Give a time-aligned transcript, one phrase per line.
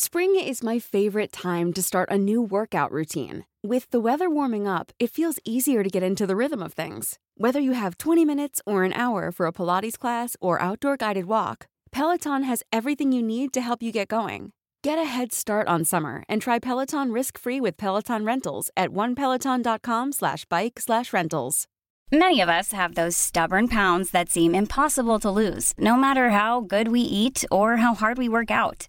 [0.00, 3.44] Spring is my favorite time to start a new workout routine.
[3.64, 7.18] With the weather warming up, it feels easier to get into the rhythm of things.
[7.36, 11.24] Whether you have 20 minutes or an hour for a Pilates class or outdoor guided
[11.24, 14.52] walk, Peloton has everything you need to help you get going.
[14.84, 20.12] Get a head start on summer and try Peloton risk-free with Peloton Rentals at onepeloton.com
[20.12, 21.66] slash bike slash rentals.
[22.12, 26.60] Many of us have those stubborn pounds that seem impossible to lose, no matter how
[26.60, 28.88] good we eat or how hard we work out.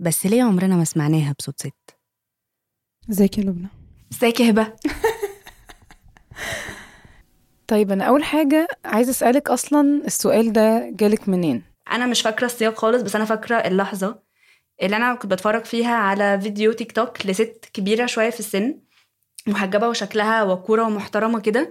[0.00, 1.96] بس ليه عمرنا ما سمعناها بصوت ست؟
[3.10, 3.68] ازيك يا لبنى؟
[4.12, 4.72] ازيك يا هبة؟
[7.66, 12.78] طيب أنا أول حاجة عايزة أسألك أصلا السؤال ده جالك منين؟ أنا مش فاكرة السياق
[12.78, 14.22] خالص بس أنا فاكرة اللحظة
[14.82, 18.80] اللي أنا كنت بتفرج فيها على فيديو تيك توك لست كبيرة شوية في السن
[19.46, 21.70] محجبة وشكلها وقوره ومحترمة كده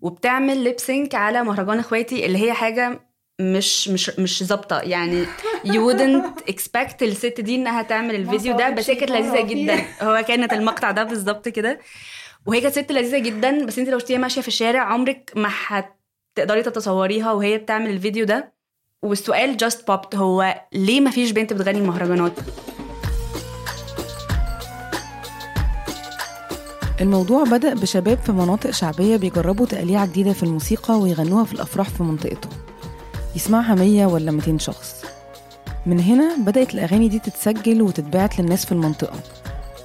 [0.00, 3.06] وبتعمل ليبسينك على مهرجان إخواتي اللي هي حاجة
[3.40, 4.80] مش مش مش ظابطة.
[4.80, 5.26] يعني
[5.66, 9.84] you wouldn't expect الست دي إنها تعمل الفيديو ده بس هي كانت لذيذة جدا.
[10.02, 11.80] هو كانت المقطع ده بالظبط كده.
[12.46, 16.62] وهي كانت ست لذيذة جدا بس أنت لو شفتيها ماشية في الشارع عمرك ما هتقدري
[16.62, 18.52] تتصوريها وهي بتعمل الفيديو ده.
[19.02, 22.32] والسؤال جاست بوبت هو ليه ما فيش بنت بتغني مهرجانات؟
[27.00, 32.02] الموضوع بدأ بشباب في مناطق شعبية بيجربوا تقليعة جديدة في الموسيقى ويغنوها في الأفراح في
[32.02, 32.52] منطقتهم
[33.36, 35.04] يسمعها 100 ولا 200 شخص.
[35.86, 39.18] من هنا بدأت الأغاني دي تتسجل وتتباعت للناس في المنطقة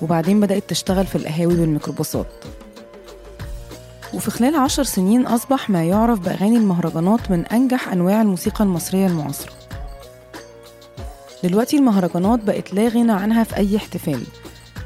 [0.02, 2.28] وبعدين بدأت تشتغل في القهاوي والميكروباصات.
[4.14, 9.52] وفي خلال عشر سنين أصبح ما يعرف بأغاني المهرجانات من أنجح أنواع الموسيقى المصرية المعاصرة.
[11.44, 14.24] دلوقتي المهرجانات بقت لا غنى عنها في أي احتفال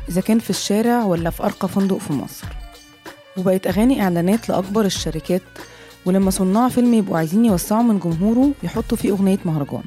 [0.10, 2.46] إذا كان في الشارع ولا في أرقى فندق في مصر.
[3.38, 5.42] وبقت أغاني إعلانات لأكبر الشركات
[6.06, 9.84] ولما صناع فيلم يبقوا عايزين يوسعوا من جمهوره يحطوا فيه أغنية مهرجان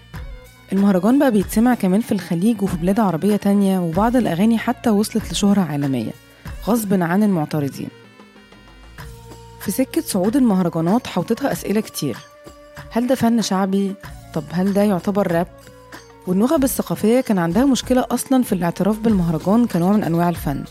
[0.73, 5.61] المهرجان بقى بيتسمع كمان في الخليج وفي بلاد عربية تانية وبعض الأغاني حتى وصلت لشهرة
[5.61, 6.11] عالمية
[6.67, 7.89] غصب عن المعترضين
[9.61, 12.17] في سكة صعود المهرجانات حوطتها أسئلة كتير
[12.91, 13.95] هل ده فن شعبي؟
[14.35, 15.47] طب هل ده يعتبر راب؟
[16.27, 20.65] والنخب الثقافية كان عندها مشكلة أصلا في الاعتراف بالمهرجان كنوع من أنواع الفن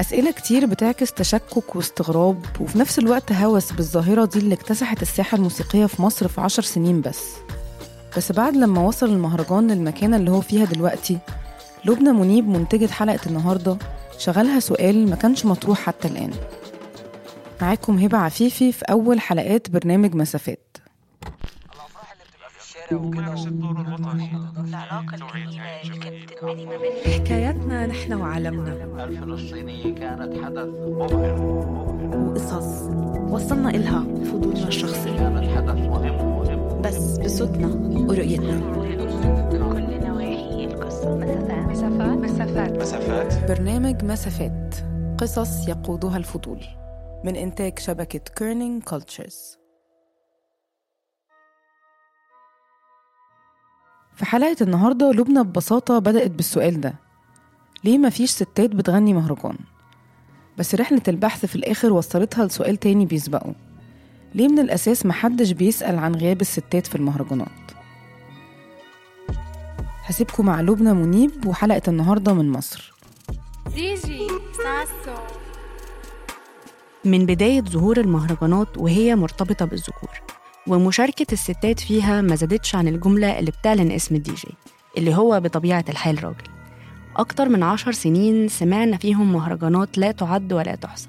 [0.00, 5.86] أسئلة كتير بتعكس تشكك واستغراب وفي نفس الوقت هوس بالظاهرة دي اللي اكتسحت الساحة الموسيقية
[5.86, 7.24] في مصر في عشر سنين بس.
[8.16, 11.18] بس بعد لما وصل المهرجان للمكانة اللي هو فيها دلوقتي
[11.84, 13.76] لبنى منيب منتجة حلقة النهاردة
[14.18, 16.30] شغلها سؤال ما كانش مطروح حتى الآن.
[17.62, 20.76] معاكم هبة عفيفي في أول حلقات برنامج مسافات.
[27.04, 29.04] حكاياتنا نحن وعالمنا.
[29.04, 31.42] الفلسطينية كانت حدث مبهر.
[32.16, 32.82] وقصص
[33.30, 35.16] وصلنا إلها فضولنا الشخصي.
[35.16, 36.38] كانت حدث مهم.
[36.38, 37.66] مهم بس بصوتنا
[38.08, 38.60] ورؤيتنا.
[39.50, 41.16] كل نواحي القصة
[41.70, 42.18] مسافات.
[42.18, 42.78] مسافات.
[42.78, 43.50] مسافات.
[43.50, 44.74] برنامج مسافات.
[45.18, 46.60] قصص يقودها الفضول.
[47.24, 49.58] من إنتاج شبكة Kerning Cultures
[54.16, 56.94] في حلقة النهاردة لبنى ببساطة بدأت بالسؤال ده.
[57.84, 59.56] ليه مفيش ستات بتغني مهرجان؟
[60.58, 63.54] بس رحلة البحث في الآخر وصلتها لسؤال تاني بيسبقه.
[64.34, 67.48] ليه من الأساس محدش بيسأل عن غياب الستات في المهرجانات؟
[70.04, 72.94] هسيبكم مع لبنى منيب وحلقة النهاردة من مصر.
[74.56, 75.14] ساسو
[77.04, 80.10] من بداية ظهور المهرجانات وهي مرتبطة بالذكور.
[80.66, 84.54] ومشاركة الستات فيها ما زادتش عن الجملة اللي بتعلن اسم الدي جي
[84.98, 86.48] اللي هو بطبيعة الحال راجل.
[87.16, 91.08] أكتر من عشر سنين سمعنا فيهم مهرجانات لا تعد ولا تحصى.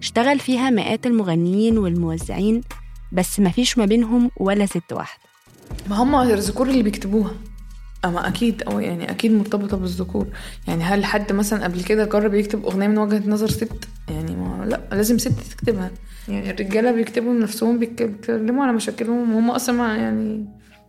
[0.00, 2.60] اشتغل فيها مئات المغنيين والموزعين
[3.12, 5.22] بس مفيش ما بينهم ولا ست واحدة.
[5.90, 7.30] ما هم الذكور اللي بيكتبوها.
[8.04, 10.26] أما أكيد أو يعني أكيد مرتبطة بالذكور.
[10.68, 14.64] يعني هل حد مثلا قبل كده جرب يكتب أغنية من وجهة نظر ست؟ يعني ما
[14.66, 15.90] لا لازم ست تكتبها.
[16.28, 20.46] يعني الرجالة بيكتبوا لنفسهم بيك- بيتكلموا على مشاكلهم وهم أصلا يعني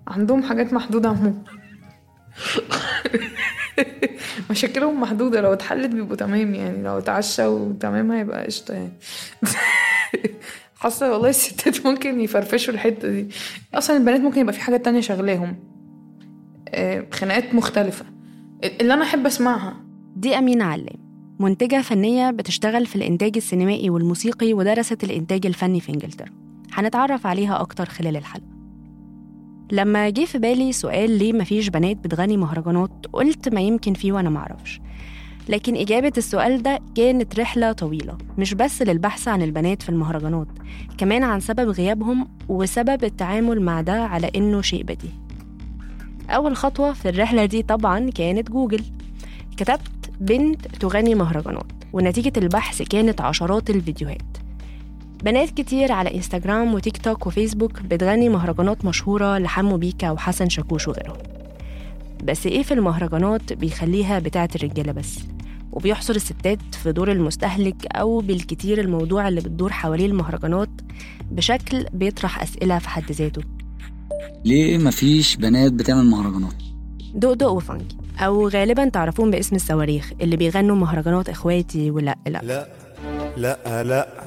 [0.08, 1.34] عندهم حاجات محدودة عموما
[4.50, 6.56] مشاكلهم محدودة لو اتحلت بيبقوا تمام.
[6.56, 8.92] يعني لو اتعشى وتمام هيبقى قشطة يعني.
[10.80, 13.28] حاسة والله الستات ممكن يفرفشوا الحتة دي.
[13.74, 15.56] أصلا البنات ممكن يبقى في حاجات تانية شغلاهم.
[17.12, 18.06] خناقات مختلفة.
[18.64, 19.74] اللي أنا أحب أسمعها.
[20.16, 26.30] دي أمينة علام منتجة فنية بتشتغل في الإنتاج السينمائي والموسيقي ودرست الإنتاج الفني في إنجلترا.
[26.74, 28.60] هنتعرف عليها أكتر خلال الحلقة.
[29.72, 34.30] لما جه في بالي سؤال ليه مفيش بنات بتغني مهرجانات قلت ما يمكن فيه وأنا
[34.30, 34.82] معرفش
[35.50, 40.48] لكن إجابة السؤال ده كانت رحلة طويلة مش بس للبحث عن البنات في المهرجانات
[40.98, 45.14] كمان عن سبب غيابهم وسبب التعامل مع ده على إنه شيء بديهي.
[46.30, 48.84] أول خطوة في الرحلة دي طبعا كانت جوجل.
[49.58, 54.38] كتبت بنت تغني مهرجانات ونتيجة البحث كانت عشرات الفيديوهات.
[55.24, 61.18] بنات كتير على إنستجرام وتيك توك وفيسبوك بتغني مهرجانات مشهورة لحمو بيكا وحسن شاكوش وغيرهم.
[62.24, 65.20] بس إيه في المهرجانات بيخليها بتاعت الرجالة بس؟
[65.72, 70.70] وبيحصر الستات في دور المستهلك أو بالكتير الموضوع اللي بتدور حواليه المهرجانات
[71.32, 73.42] بشكل بيطرح أسئلة في حد ذاته.
[74.46, 76.54] ليه مفيش بنات بتعمل مهرجانات؟
[77.14, 82.40] دقدق وفانكي أو غالبا تعرفون باسم الصواريخ اللي بيغنوا مهرجانات إخواتي ولا لا.
[82.44, 82.68] لا.
[83.38, 83.84] لا لا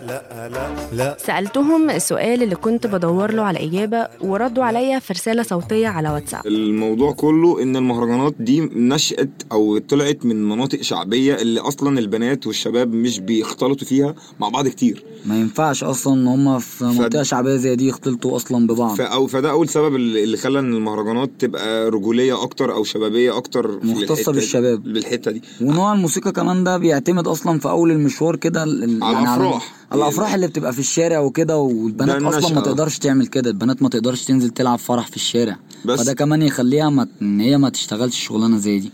[0.06, 1.16] لا لا لا.
[1.26, 6.46] سألتهم السؤال اللي كنت بدور له على إجابة وردوا عليا في رسالة صوتية على واتساب.
[6.46, 12.94] الموضوع كله إن المهرجانات دي نشأت أو طلعت من مناطق شعبية اللي أصلا البنات والشباب
[12.94, 15.04] مش بيختلطوا فيها مع بعض كتير.
[15.26, 18.96] ما ينفعش أصلا إن هم في منطقة شعبية زي دي يختلطوا أصلا ببعض.
[18.96, 23.86] فأو فده أول سبب اللي خلى إن المهرجانات تبقى رجولية أكتر أو شبابية أكتر في
[23.86, 24.82] مختصة بالشباب.
[24.82, 25.42] بالحتة دي.
[25.60, 28.64] ونوع الموسيقى كمان ده بيعتمد أصلا في أول المشوار كده
[29.00, 29.72] يعني الأفراح.
[29.92, 32.54] على الأفراح اللي بتبقى في الشارع وكده والبنات أصلا.
[32.54, 33.50] ما تقدرش تعمل كده.
[33.50, 35.56] البنات ما تقدرش تنزل تلعب فرح في الشارع.
[35.84, 38.92] بس- فده كمان يخليها ما إن هي ما تشتغلش شغلانة زي دي.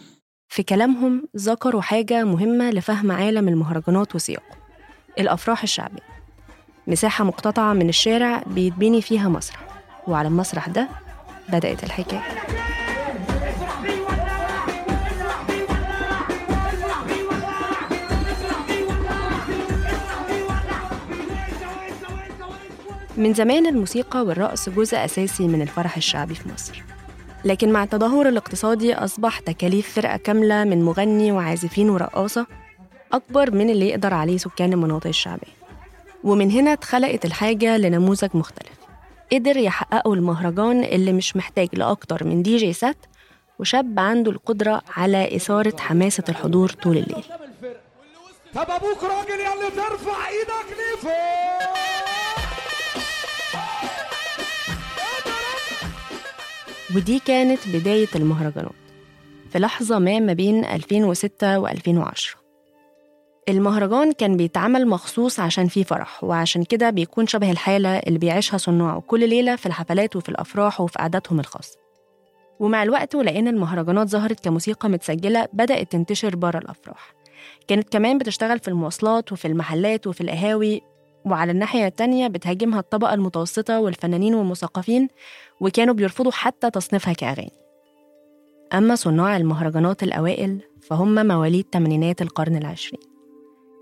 [0.49, 4.57] في كلامهم ذكروا حاجة مهمة لفهم عالم المهرجانات وسياقه.
[5.19, 6.03] الأفراح الشعبية
[6.87, 9.67] مساحة مقتطعة من الشارع بيتبني فيها مسرح.
[10.07, 10.89] وعلى المسرح ده
[11.49, 12.23] بدأت الحكاية.
[23.19, 26.83] من زمان الموسيقى والرقص جزء أساسي من الفرح الشعبي في مصر.
[27.45, 32.47] لكن مع التدهور الاقتصادي أصبح تكاليف فرقة كاملة من مغني وعازفين ورقاصة
[33.13, 35.53] أكبر من اللي يقدر عليه سكان المناطق الشعبية.
[36.25, 38.79] ومن هنا اتخلقت الحاجة لنموذج مختلف.
[39.33, 43.07] قدر يحققوا المهرجان اللي مش محتاج لأكتر من دي جي سات
[43.59, 47.25] وشاب عنده القدرة على إثارة حماسة الحضور طول الليل.
[48.55, 52.18] طب أبوك راجل يا ترفع إيدك لفوق.
[56.97, 58.73] ودي كانت بداية المهرجانات
[59.51, 62.37] في لحظة ما ما بين 2006 و2010
[63.49, 69.01] المهرجان كان بيتعمل مخصوص عشان فيه فرح وعشان كده بيكون شبه الحالة اللي بيعيشها صناعه
[69.01, 71.79] كل ليلة في الحفلات وفي الأفراح وفي قعداتهم الخاصة.
[72.61, 77.15] ومع الوقت ولأن المهرجانات ظهرت كموسيقى متسجلة بدأت تنتشر بره الأفراح.
[77.69, 80.83] كانت كمان بتشتغل في المواصلات وفي المحلات وفي القهاوي
[81.31, 85.09] وعلى الناحية التانية بتهاجمها الطبقة المتوسطة والفنانين والمثقفين
[85.61, 87.53] وكانوا بيرفضوا حتى تصنيفها كأغاني.
[88.75, 93.01] أما صناع المهرجانات الأوائل فهم مواليد تمانينات القرن العشرين.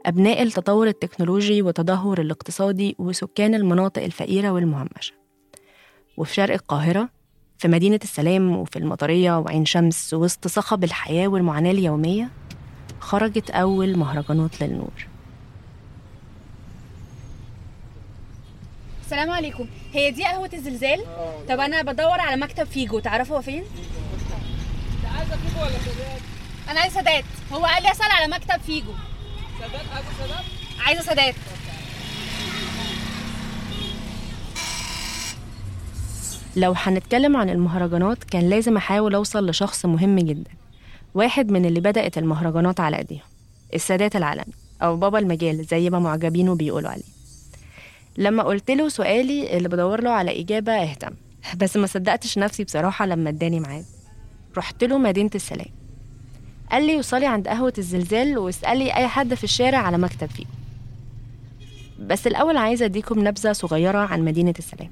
[0.07, 5.15] أبناء التطور التكنولوجي والتدهور الاقتصادي وسكان المناطق الفقيرة والمهمشة.
[6.17, 7.09] وفي شرق القاهرة
[7.59, 12.31] في مدينة السلام وفي المطرية وعين شمس وسط صخب الحياة والمعاناة اليومية
[13.01, 15.16] خرجت أول مهرجانات للنور.
[19.07, 21.01] السلام عليكم هي دي قهوة الزلزال؟
[21.49, 23.65] طب أنا بدور على مكتب فيجو تعرفوا هو فين؟
[25.17, 26.21] عايزه فيجو ولا سادات؟
[26.71, 28.93] أنا عايزة سادات هو قال لي أسأل على مكتب فيجو
[29.61, 30.45] سادات عايزة سادات؟
[30.87, 31.35] عايزة سادات
[36.57, 40.51] لو هنتكلم عن المهرجانات كان لازم أحاول أوصل لشخص مهم جدا
[41.15, 43.21] واحد من اللي بدأت المهرجانات على أيديهم
[43.75, 47.16] السادات العالمي أو بابا المجال زي ما معجبينه بيقولوا عليه
[48.19, 51.11] لما قلت له سؤالي اللي بدور له على إجابة اهتم.
[51.57, 53.85] بس ما صدقتش نفسي بصراحة لما اداني ميعاد.
[54.57, 55.69] رحت له مدينة السلام.
[56.71, 60.45] قال لي وصلي عند قهوة الزلزال واسألي أي حد في الشارع على مكتب فيه.
[62.01, 64.91] بس الأول عايزة أديكم نبذة صغيرة عن مدينة السلام.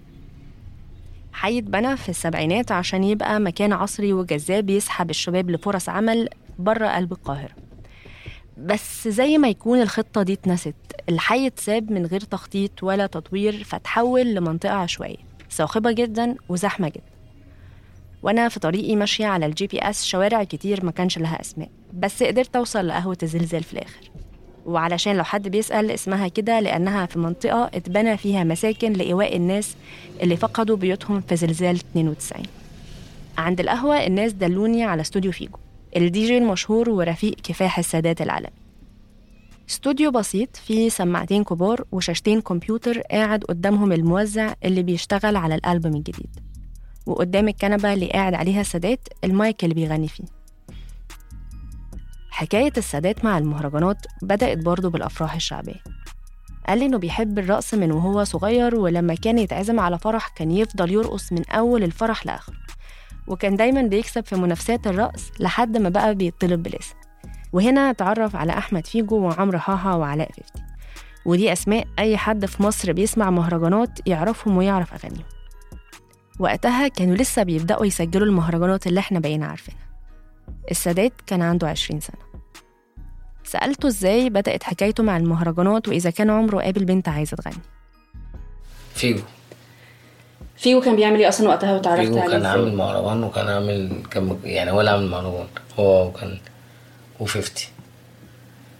[1.33, 6.29] حي اتبنى في السبعينات عشان يبقى مكان عصري وجذاب يسحب الشباب لفرص عمل
[6.59, 7.64] بره قلب القاهرة.
[8.59, 10.75] بس زي ما يكون الخطة دي اتنست
[11.09, 15.17] الحي اتساب من غير تخطيط ولا تطوير فتحول لمنطقة عشوائية.
[15.51, 17.15] صاخبة جدا وزحمة جدا.
[18.23, 22.57] وأنا في طريقي ماشية على ال GPS شوارع كتير ما كانش لها أسماء بس قدرت
[22.57, 24.11] أوصل لقهوة الزلزال في الآخر.
[24.67, 29.77] وعلشان لو حد بيسأل اسمها كده لأنها في منطقة اتبنى فيها مساكن لإيواء الناس
[30.23, 32.43] اللي فقدوا بيوتهم في زلزال 92
[33.39, 35.59] عند القهوة الناس دلوني على استوديو فيجو.
[35.97, 38.65] الدي جي المشهور ورفيق كفاح السادات العالمي.
[39.69, 46.41] استوديو بسيط فيه سماعتين كبار وشاشتين كمبيوتر قاعد قدامهم الموزع اللي بيشتغل على الألبوم الجديد.
[47.07, 50.25] وقدام الكنبة اللي قاعد عليها السادات المايك اللي بيغني فيه.
[52.31, 55.83] حكاية السادات مع المهرجانات بدأت برضه بالأفراح الشعبية.
[56.69, 60.91] قال لي إنه بيحب الرقص من وهو صغير ولما كان يتعزم على فرح كان يفضل
[60.91, 62.55] يرقص من أول الفرح لآخره.
[63.27, 66.95] وكان دايما بيكسب في منافسات الرقص لحد ما بقى بيطلب بالاسم
[67.53, 70.63] وهنا اتعرف على أحمد فيجو وعمرو حاحة وعلاء فيفتي.
[71.25, 75.25] ودي أسماء أي حد في مصر بيسمع مهرجانات يعرفهم ويعرف أغانيهم.
[76.39, 79.85] وقتها كانوا لسه بيبدأوا يسجلوا المهرجانات اللي إحنا بقينا عارفينها.
[80.71, 82.17] السادات كان عنده 20 سنة.
[83.45, 87.63] سألته إزاي بدأت حكايته مع المهرجانات وإذا كان عمره قابل بنت عايزة تغني.
[88.95, 89.23] فيجو.
[90.65, 94.03] فيجو كان بيعمل إيه أصلا وقتها؟ وتعرفت فيجو عليه كان إزاي؟ عامل مهرجان وكان عامل
[94.11, 95.47] كان يعني هو اللي عامل مهرجان
[95.79, 96.39] هو وكان
[97.21, 97.61] و50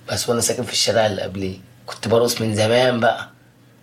[0.09, 1.59] بس وأنا ساكن في الشارع اللي قبليه.
[1.87, 3.29] كنت برقص من زمان بقى.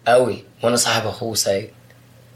[0.08, 0.44] قوي.
[0.64, 1.70] وأنا صاحب أخوه سعيد.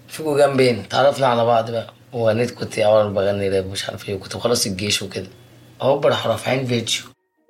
[0.08, 0.80] فيجو جنبين.
[0.80, 1.94] اتعرفنا على بعض بقى.
[2.14, 4.16] وغنيت كنت اول بغني راب مش عارف إيه.
[4.16, 5.28] وكنت بخلص الجيش وكده.
[5.82, 7.02] هوب راح رافعين فيديو.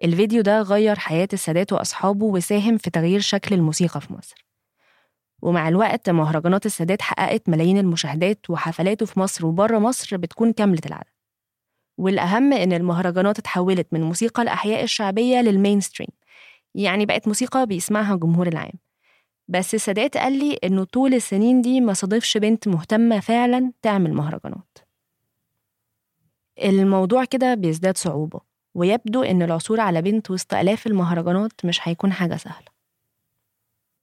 [0.04, 4.46] الفيديو ده غير حياة السادات وأصحابه وساهم في تغيير شكل الموسيقى في مصر.
[5.46, 11.16] ومع الوقت مهرجانات السادات حققت ملايين المشاهدات وحفلاته في مصر وبره مصر بتكون كاملة العدد
[11.98, 16.10] والأهم إن المهرجانات اتحولت من موسيقى الأحياء الشعبية للمينستريم
[16.76, 18.72] يعني بقت موسيقى بيسمعها الجمهور العام.
[19.48, 24.78] بس السادات قال لي إنه طول السنين دي ما صادفش بنت مهتمة فعلا تعمل مهرجانات.
[26.64, 28.40] الموضوع كده بيزداد صعوبة
[28.76, 32.75] ويبدو إن العثور على بنت وسط آلاف المهرجانات مش هيكون حاجة سهلة.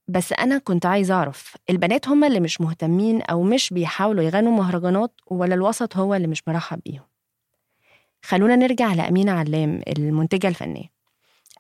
[0.09, 5.21] بس أنا كنت عايزة أعرف البنات هما اللي مش مهتمين أو مش بيحاولوا يغنوا مهرجانات
[5.27, 7.05] ولا الوسط هو اللي مش مرحب بيهم؟
[8.25, 10.93] خلونا نرجع لأمينة علام المنتجة الفنية.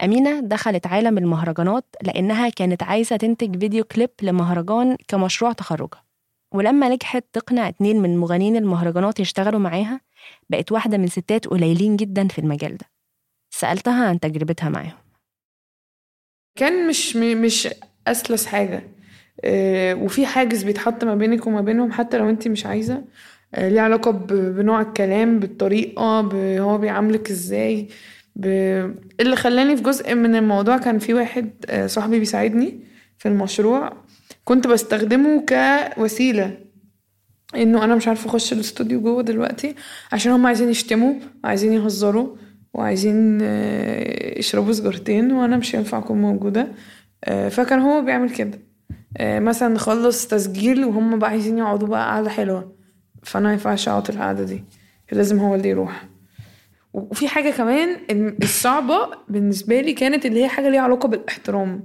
[0.03, 6.05] أمينة دخلت عالم المهرجانات لأنها كانت عايزة تنتج فيديو كليب لمهرجان كمشروع تخرجها.
[6.53, 10.01] ولما نجحت تقنع اتنين من مغنيين المهرجانات يشتغلوا معاها
[10.51, 12.91] بقت واحدة من ستات قليلين جدا في المجال ده.
[13.51, 14.99] سألتها عن تجربتها معاهم.
[16.57, 17.69] كان مش مش
[18.07, 18.83] أسلس حاجة.
[19.45, 23.05] آه، وفي حاجز بيتحط ما بينك وما بينهم حتى لو انت مش عايزة.
[23.55, 26.21] آه، ليه علاقة بنوع الكلام بالطريقة
[26.61, 27.89] هو بيعاملك إزاي
[28.37, 28.47] ب...
[29.21, 32.81] اللي خلاني في جزء من الموضوع كان في واحد آه، صاحبي بيساعدني
[33.19, 33.93] في المشروع.
[34.45, 36.59] كنت بستخدمه كوسيلة
[37.57, 39.75] انه أنا مش عارفة اخش الاستوديو جوه دلوقتي
[40.13, 42.37] عشان هم عايزين يشتموا وعايزين يهزروا
[42.75, 43.41] وعايزين
[44.37, 46.69] يشربوا سجارتين وأنا مش هينفع اكون موجودة.
[47.27, 48.59] فكان هو بيعمل كده.
[49.17, 52.77] آه، مثلا نخلص تسجيل وهم بقى عايزين يقعدوا بقى قعدة حلوة.
[53.23, 54.65] فأنا ما ينفعش أقعد القعدة دي.
[55.13, 56.05] لازم هو اللي يروح.
[56.93, 58.99] وفي حاجة كمان إن الصعبة
[59.29, 61.85] بالنسبة لي كانت اللي هي حاجة ليها علاقة بالإحترام.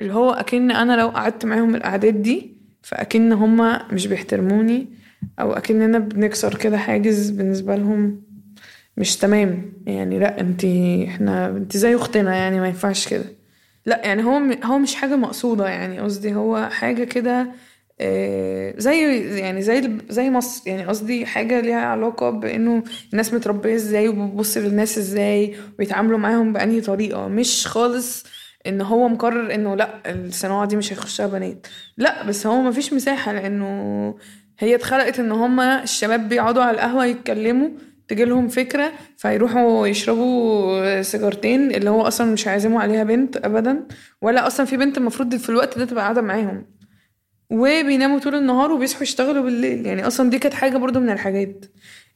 [0.00, 4.86] اللي هو أكن أنا لو قعدت معاهم القعدات دي فأكن هما مش بيحترموني
[5.40, 8.22] أو اكننا بنكسر كده حاجز بالنسبة لهم
[8.96, 9.72] مش تمام.
[9.86, 10.64] يعني لأ انت
[11.08, 13.24] إحنا انت زي أختنا يعني ما ينفعش كده.
[13.88, 17.52] لا يعني هو هو مش حاجة مقصودة يعني قصدي هو حاجة كده
[18.00, 24.08] آه، زي يعني زي زي مصر يعني قصدي حاجة ليها علاقة بإنه الناس متربية إزاي
[24.08, 28.24] وبتبص للناس إزاي ويتعاملوا معاهم بأنهي طريقة مش خالص
[28.66, 31.66] إن هو مقرر إنه لا الصناعة دي مش هيخشها بنات.
[31.96, 34.14] لا بس هو مفيش مساحة لأنه
[34.58, 37.68] هي اتخلقت إن هما الشباب بيقعدوا على القهوة يتكلموا
[38.08, 43.86] تجيلهم فكرة فيروحوا يشربوا سيجارتين اللي هو أصلا مش هيعزموا عليها بنت أبدا
[44.22, 46.64] ولا أصلا في بنت المفروض في الوقت ده تبقى قاعدة معاهم.
[47.50, 49.86] وبيناموا طول النهار وبيصحوا يشتغلوا بالليل.
[49.86, 51.64] يعني أصلا دي كانت حاجة برضو من الحاجات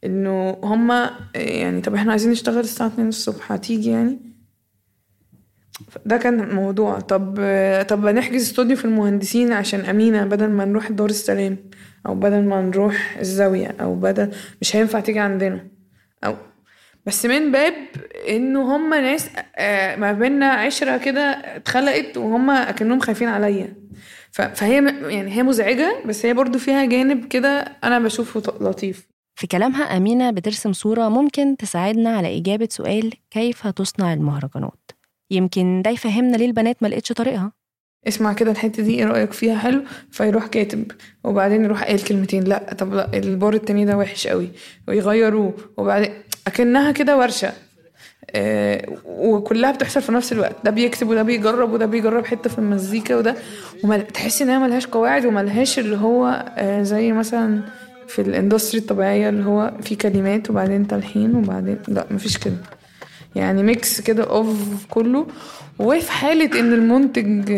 [0.04, 4.18] إنه هما يعني طب إحنا عايزين نشتغل الساعة 2 الصبح هتيجي يعني؟
[6.06, 7.34] ده كان الموضوع طب
[7.88, 11.56] طب نحجز استوديو في المهندسين عشان أمينة بدل ما نروح دار السلام
[12.06, 14.30] أو بدل ما نروح الزاوية أو بدل
[14.60, 15.66] مش هينفع تيجي عندنا.
[17.06, 17.74] بس من باب
[18.28, 21.20] إنه هما ناس آه، ما بينا عشرة كده
[21.56, 23.74] اتخلقت وهما أكنهم خايفين عليا.
[24.32, 24.74] فهي
[25.14, 29.08] يعني هي مزعجة بس هي برضو فيها جانب كده أنا بشوفه لطيف.
[29.40, 34.90] في كلامها أمينة بترسم صورة ممكن تساعدنا على إجابة سؤال كيف تصنع المهرجانات؟
[35.30, 37.52] يمكن ده يفهمنا ليه البنات ما لقتش طريقها.
[38.08, 39.82] اسمع كده الحتة دي إيه رأيك فيها؟ حلو.
[40.10, 40.84] فيروح كاتب.
[41.24, 42.44] وبعدين يروح قايل كلمتين.
[42.44, 44.48] لا طب لا البار التاني ده وحش قوي.
[44.88, 45.54] ويغيروه.
[45.76, 46.10] وبعدين
[46.46, 47.52] أكنها كده ورشة.
[48.30, 50.56] آه وكلها بتحصل في نفس الوقت.
[50.64, 53.34] ده بيكتب وده بيجرب وده بيجرب حتة في المزيكا وده.
[53.84, 57.60] وما تحس إنها ملهاش قواعد وملهاش اللي هو آه زي مثلا
[58.08, 62.56] في ال industry الطبيعية اللي هو في كلمات وبعدين تلحين وبعدين لا مفيش كده.
[63.36, 65.26] يعني mix كده of كله.
[65.78, 67.52] وفي حالة إن المنتج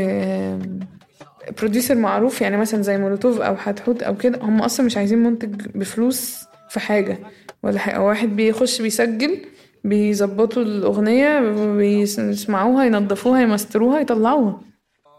[1.59, 5.67] producer معروف يعني مثلا زي مولوتوف أو حتحوت أو كده هم أصلا مش عايزين منتج
[5.75, 7.19] بفلوس في حاجة.
[7.63, 8.01] ولا حاجة.
[8.01, 9.39] واحد بيخش بيسجل
[9.85, 11.41] بيظبطوا الأغنية
[11.77, 14.61] بيسمعوها ينظفوها يمستروها يطلعوها.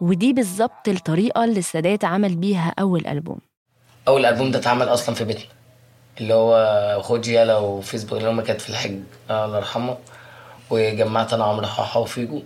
[0.01, 3.38] ودي بالظبط الطريقة اللي السادات عمل بيها أول ألبوم.
[4.07, 5.43] أول ألبوم ده اتعمل أصلا في بيتنا.
[6.21, 9.00] اللي هو خد يالا وفيسبوك اللي هم كانت في الحج
[9.31, 9.97] الله يرحمه.
[10.69, 12.41] وجمعت أنا عمرو حاحه وفيجو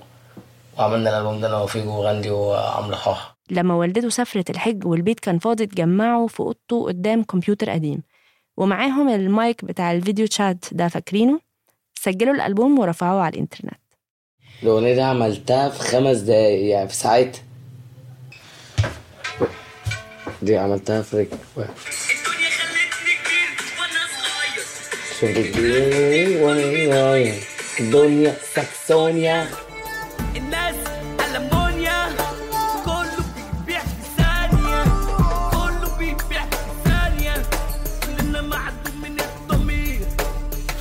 [0.78, 5.64] وعملنا الالبوم ده أنا وفيجو وغاندي وعمرو حاحه لما والدته سافرت الحج والبيت كان فاضي
[5.64, 8.04] اتجمعوا في أوضته قدام كمبيوتر قديم.
[8.58, 11.40] ومعاهم المايك بتاع الفيديو تشات ده فاكرينه؟
[11.96, 13.80] سجلوا الألبوم ورفعوه على الإنترنت.
[14.64, 17.42] الأغنية دي عملتها في خمس دقايق يعني في ساعتها.
[20.42, 21.38] دي عملتها في رجل.
[21.56, 21.70] واحد
[25.20, 26.62] شفت كبير وأنا
[26.92, 27.59] صغير.
[27.80, 29.48] الدنيا ساكسونيا
[30.36, 30.76] الناس
[31.26, 32.10] ألمونيا.
[32.86, 34.84] كله بيبيع في ثانية.
[35.52, 37.34] كله بيبيع في ثانية.
[38.06, 40.00] كلنا معدوم من الضمير.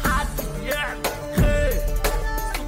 [0.05, 0.27] حد
[0.61, 1.03] بيعمل
[1.37, 1.73] خير.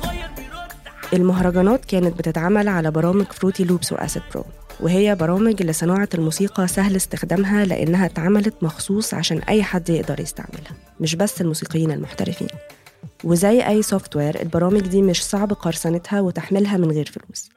[0.03, 4.45] صغير بيرد المهرجانات كانت بتتعمل على برامج Fruity Loops و Acid Pro
[4.81, 11.15] وهي برامج لصناعة الموسيقى سهل استخدامها لأنها اتعملت مخصوص عشان أي حد يقدر يستعملها مش
[11.15, 12.49] بس الموسيقيين المحترفين.
[13.25, 17.50] وزي أي software البرامج دي مش صعب قرصنتها وتحميلها من غير فلوس.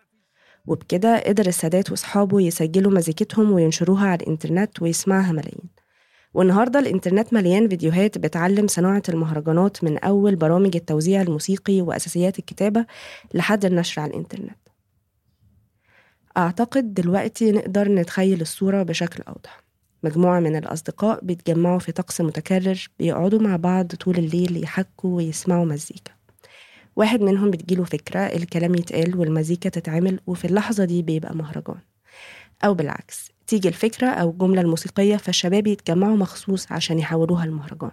[0.68, 5.70] وبكده قدر السادات وأصحابه يسجلوا مزيكتهم وينشروها على الإنترنت ويسمعها ملايين.
[6.34, 12.86] والنهاردة الإنترنت مليان فيديوهات بتعلم صناعة المهرجانات من أول برامج التوزيع الموسيقي وأساسيات الكتابة
[13.34, 14.58] لحد النشر على الإنترنت.
[16.38, 19.63] أعتقد دلوقتي نقدر نتخيل الصورة بشكل أوضح.
[20.04, 26.12] مجموعة من الأصدقاء بيتجمعوا في طقس متكرر بيقعدوا مع بعض طول الليل يحكوا ويسمعوا مزيكا.
[26.96, 31.80] واحد منهم بتجيله فكرة الكلام يتقال والمزيكا تتعمل وفي اللحظة دي بيبقى مهرجان.
[32.66, 37.92] أو بالعكس تيجي الفكرة أو الجملة الموسيقية فالشباب يتجمعوا مخصوص عشان يحولوها لمهرجان.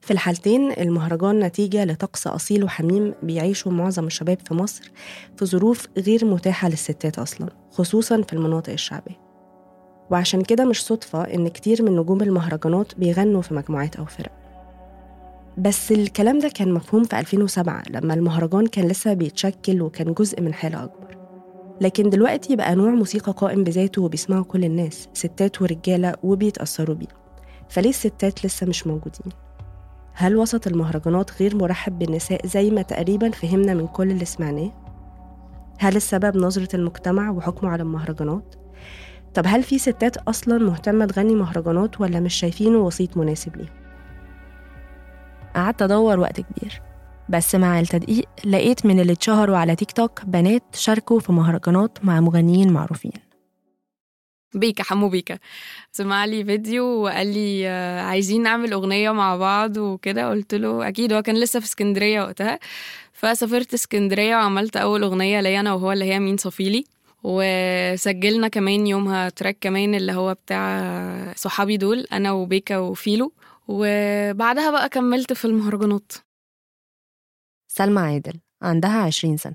[0.00, 4.90] في الحالتين المهرجان نتيجة لطقس أصيل وحميم بيعيشه معظم الشباب في مصر
[5.36, 9.23] في ظروف غير متاحة للستات أصلا خصوصا في المناطق الشعبية.
[10.10, 14.32] وعشان كده مش صدفة إن كتير من نجوم المهرجانات بيغنوا في مجموعات أو فرق
[15.58, 20.54] بس الكلام ده كان مفهوم في 2007 لما المهرجان كان لسه بيتشكل وكان جزء من
[20.54, 21.16] حالة أكبر
[21.80, 27.06] لكن دلوقتي بقى نوع موسيقى قائم بذاته وبيسمعه كل الناس ستات ورجالة وبيتأثروا بيه
[27.68, 29.32] فليه الستات لسه مش موجودين؟
[30.12, 34.70] هل وسط المهرجانات غير مرحب بالنساء زي ما تقريبا فهمنا من كل اللي سمعناه؟
[35.78, 38.54] هل السبب نظرة المجتمع وحكمه على المهرجانات؟
[39.34, 43.72] طب هل في ستات أصلا مهتمة تغني مهرجانات ولا مش شايفينه وسيط مناسب ليه؟
[45.54, 46.82] قعدت أدور وقت كبير
[47.28, 52.20] بس مع التدقيق لقيت من اللي اتشهروا على تيك توك بنات شاركوا في مهرجانات مع
[52.20, 53.12] مغنيين معروفين.
[54.54, 55.38] بيكا حمو بيكا.
[55.92, 60.30] سمع لي فيديو وقال لي آه، عايزين نعمل أغنية مع بعض وكده.
[60.30, 62.58] قلت له أكيد هو كان لسه في اسكندرية وقتها.
[63.12, 66.84] فسافرت اسكندرية وعملت أول أغنية ليا أنا وهو اللي هي مين صفيلي.
[67.24, 73.32] وسجلنا كمان يومها تراك كمان اللي هو بتاع صحابي دول أنا وبيكا وفيلو.
[73.68, 76.12] وبعدها بقى كملت في المهرجانات.
[77.68, 79.54] سلمى عادل عندها 20 سنة.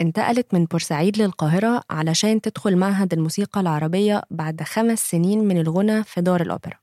[0.00, 6.20] انتقلت من بورسعيد للقاهرة علشان تدخل معهد الموسيقى العربية بعد خمس سنين من الغنى في
[6.20, 6.78] دار الأوبرا.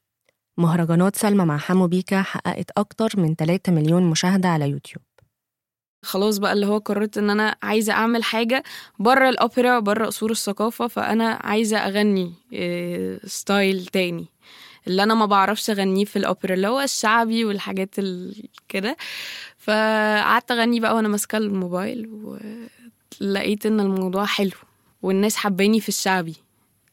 [0.58, 5.07] مهرجانات سلمى مع حمو بيكا حققت أكتر من 3 مليون مشاهدة على يوتيوب.
[6.04, 8.64] خلاص بقى اللي هو قررت إن أنا عايزة أعمل حاجة
[9.00, 12.34] بره الأوبرا بره قصور الثقافة فأنا عايزة أغني
[13.26, 14.26] style تاني.
[14.88, 18.98] اللي أنا ما بعرفش أغنيه في الأوبرا اللي هو الشعبي والحاجات ال- كده.
[19.58, 22.08] فقعدت أغني بقى وأنا ماسكة الموبايل
[23.22, 24.52] ولقيت إن الموضوع حلو
[25.02, 26.36] والناس حباني في الشعبي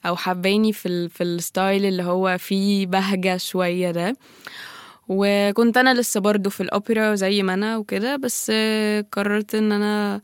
[0.07, 1.11] أو حباني في ال...
[1.11, 4.17] في ال style اللي هو فيه بهجة شوية ده.
[5.09, 8.53] وكنت أنا لسه برضو في الأوبرا زي ما أنا وكده بس
[9.13, 10.21] قررت إن أنا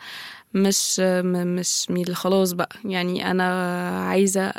[0.55, 2.77] مش مش خلاص بقى.
[2.85, 3.45] يعني أنا
[4.09, 4.53] عايزة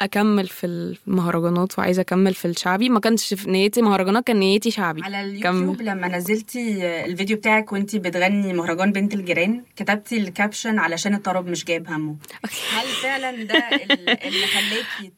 [0.00, 2.88] أكمل في المهرجانات وعايزة أكمل في الشعبي.
[2.88, 5.02] ما كانش في نيتي مهرجانات كان نيتي شعبي.
[5.02, 5.56] على كمل.
[5.62, 11.46] اليوتيوب لما نزلتي الفيديو بتاعك وانتي بتغني مهرجان بنت الجيران كتبتي ال caption علشان الطرب
[11.46, 12.16] مش جايب همه.
[12.76, 15.12] هل فعلا ده ال- اللي خلاكي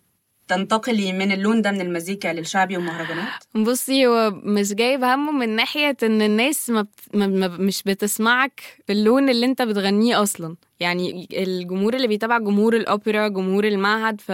[0.49, 5.97] تنتقلي من اللون ده من المزيكا للشعبي والمهرجانات بصي هو مش جايب همه من ناحية
[6.03, 7.01] إن الناس ما, بت...
[7.17, 7.49] ما...
[7.49, 10.57] مش بتسمعك باللون اللي أنت بتغنيه أصلا.
[10.81, 14.33] يعني الجمهور اللي بيتابع جمهور الأوبرا جمهور المعهد ف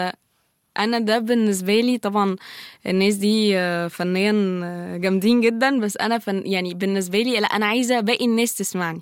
[0.78, 2.36] أنا ده بالنسبة لي طبعا
[2.86, 7.66] الناس دي آه، فنيا آه، جامدين جدا بس أنا فن يعني بالنسبة لي لا أنا
[7.66, 9.00] عايزة باقي الناس تسمعني.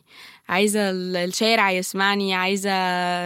[0.49, 2.71] عايزة ال- الشارع يسمعني عايزة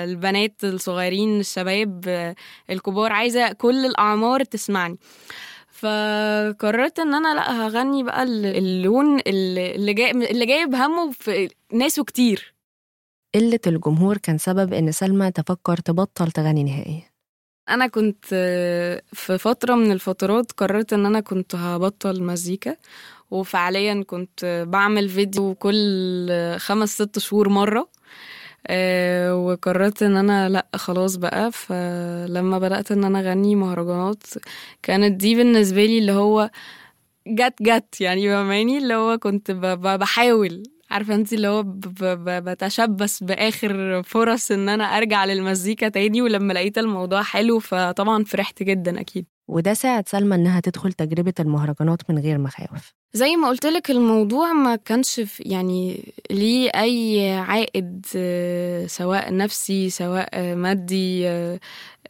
[0.05, 2.35] البنات الصغيرين الشباب آه،
[2.71, 4.97] الكبار عايزة كل الأعمار تسمعني.
[5.73, 12.05] فقررت إن أنا لا هغني بقى ال- اللون اللي جاي اللي جايب همه في ناسه
[12.05, 12.55] كتير.
[13.35, 17.12] قلة الجمهور كان سبب إن سلمى تفكر تبطل تغني نهائيا
[17.73, 22.77] أنا كنت آه، في فترة من الفترات قررت إن أنا كنت هبطل مزيكا
[23.31, 27.89] وفعليا كنت بعمل فيديو كل خمس ست شهور مرة
[28.67, 31.53] آه، وقررت إن أنا لأ خلاص بقى.
[31.53, 34.23] فلما بدأت إن أنا أغني مهرجانات
[34.83, 36.51] كانت دي بالنسبة لي اللي هو
[37.27, 42.45] جت جت يعني فاهماني؟ اللي هو كنت بحاول عارفة انت اللي هو ب- ب- ب-
[42.51, 49.01] بتشبث بآخر فرص إن أنا أرجع للمزيكا تاني ولما لقيت الموضوع حلو فطبعا فرحت جدا
[49.01, 49.27] أكيد.
[49.49, 54.53] وده ساعد سلمى إنها تدخل تجربة المهرجانات من غير مخاوف زي ما قلت لك الموضوع
[54.53, 61.61] ما كانش يعني ليه أي عائد آه، سواء نفسي سواء آه، مادي آه،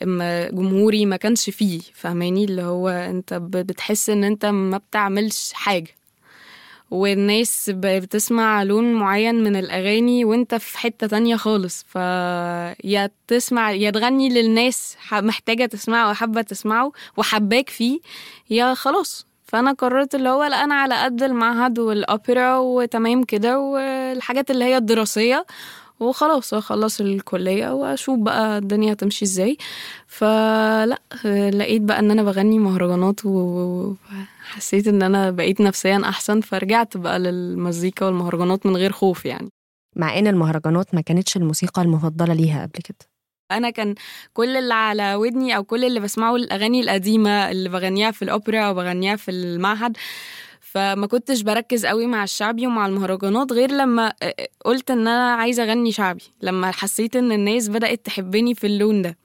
[0.04, 5.52] ما- جمهوري ما كانش فيه فاهماني؟ اللي هو أنت ب- بتحس إن أنت ما بتعملش
[5.52, 5.90] حاجة.
[6.92, 11.82] والناس بتسمع لون معين من الأغاني وانت في حتة تانية خالص.
[11.88, 18.00] فيا تسمع يا تغني للناس محتاجة تسمعه وحابة تسمعه وحباك فيه
[18.50, 19.26] يا خلاص.
[19.44, 24.76] فأنا قررت اللي هو لا أنا على قد المعهد والأوبرا وتمام كده والحاجات اللي هي
[24.76, 25.46] الدراسية.
[26.02, 29.56] وخلاص أخلص الكلية وأشوف بقى الدنيا هتمشي إزاي.
[30.06, 30.98] فلا
[31.50, 38.06] لقيت بقى إن أنا بغني مهرجانات وحسيت إن أنا بقيت نفسيا أحسن فرجعت بقى للمزيكا
[38.06, 39.48] والمهرجانات من غير خوف يعني.
[39.96, 42.98] مع إن المهرجانات ما كانتش الموسيقى المفضلة ليها قبل كده.
[43.52, 43.94] أنا كان
[44.32, 48.74] كل اللي على ودني أو كل اللي بسمعه الأغاني القديمة اللي بغنيها في الأوبرا أو
[48.74, 49.96] بغنيها في المعهد
[50.72, 54.12] فما كنتش بركز قوي مع الشعبي ومع المهرجانات غير لما
[54.64, 59.16] قلت إن أنا عايزة أغني شعبي لما حسيت إن الناس بدأت تحبني في اللون ده.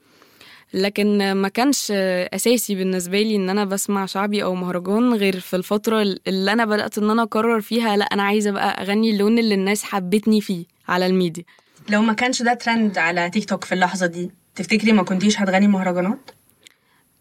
[0.74, 1.90] لكن ما كانش
[2.34, 6.98] أساسي بالنسبة لي إن أنا بسمع شعبي أو مهرجان غير في الفترة اللي أنا بدأت
[6.98, 11.06] إن أنا أقرر فيها لأ أنا عايزة بقى أغني اللون اللي الناس حبتني فيه على
[11.06, 11.44] الميديا.
[11.90, 15.68] لو ما كانش ده ترند على تيك توك في اللحظة دي تفتكري ما كنتيش هتغني
[15.68, 16.30] مهرجانات؟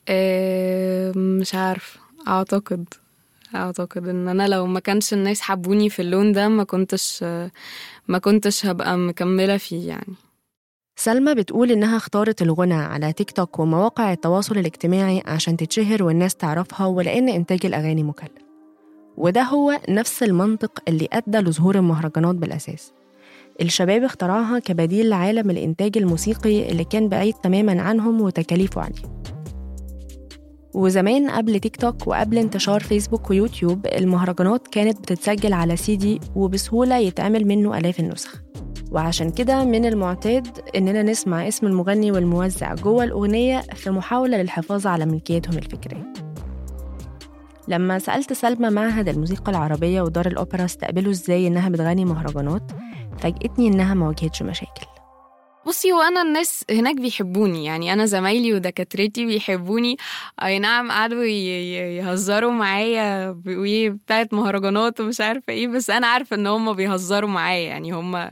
[0.09, 2.85] آه، مش عارف أعتقد.
[3.55, 7.23] أعتقد إن أنا لو ما كانش الناس حبوني في اللون ده ما كنتش
[8.07, 10.13] ما كنتش هبقى مكملة فيه يعني.
[10.95, 16.87] سلمى بتقول إنها اختارت الغنى على تيك توك ومواقع التواصل الاجتماعي عشان تتشهر والناس تعرفها
[16.87, 18.31] ولأن إنتاج الأغاني مكلف.
[19.17, 22.93] وده هو نفس المنطق اللي أدى لظهور المهرجانات بالأساس.
[23.61, 29.16] الشباب اخترعها كبديل لعالم الإنتاج الموسيقي اللي كان بعيد تماما عنهم وتكاليفه عالية
[30.77, 36.97] وزمان قبل تيك توك وقبل انتشار فيسبوك ويوتيوب المهرجانات كانت بتتسجل على سي دي وبسهولة
[36.97, 38.35] يتعمل منه آلاف النسخ.
[38.91, 45.05] وعشان كده من المعتاد إننا نسمع اسم المغني والموزع جوه الأغنية في محاولة للحفاظ على
[45.05, 46.13] ملكيتهم الفكرية.
[47.67, 52.71] لما سألت سلمى معهد الموسيقى العربية ودار الأوبرا استقبلوا إزاي إنها بتغني مهرجانات
[53.17, 54.96] فاجأتني إنها ما واجهتش مشاكل.
[55.67, 59.97] بصي هو أنا الناس هناك بيحبوني يعني أنا زمايلي ودكاترتي بيحبوني.
[60.43, 66.35] أي نعم قعدوا يهزروا معايا بيقولوا إيه بتاعت مهرجانات ومش عارفة إيه بس أنا عارفة
[66.35, 68.31] إن هم بيهزروا معايا يعني هم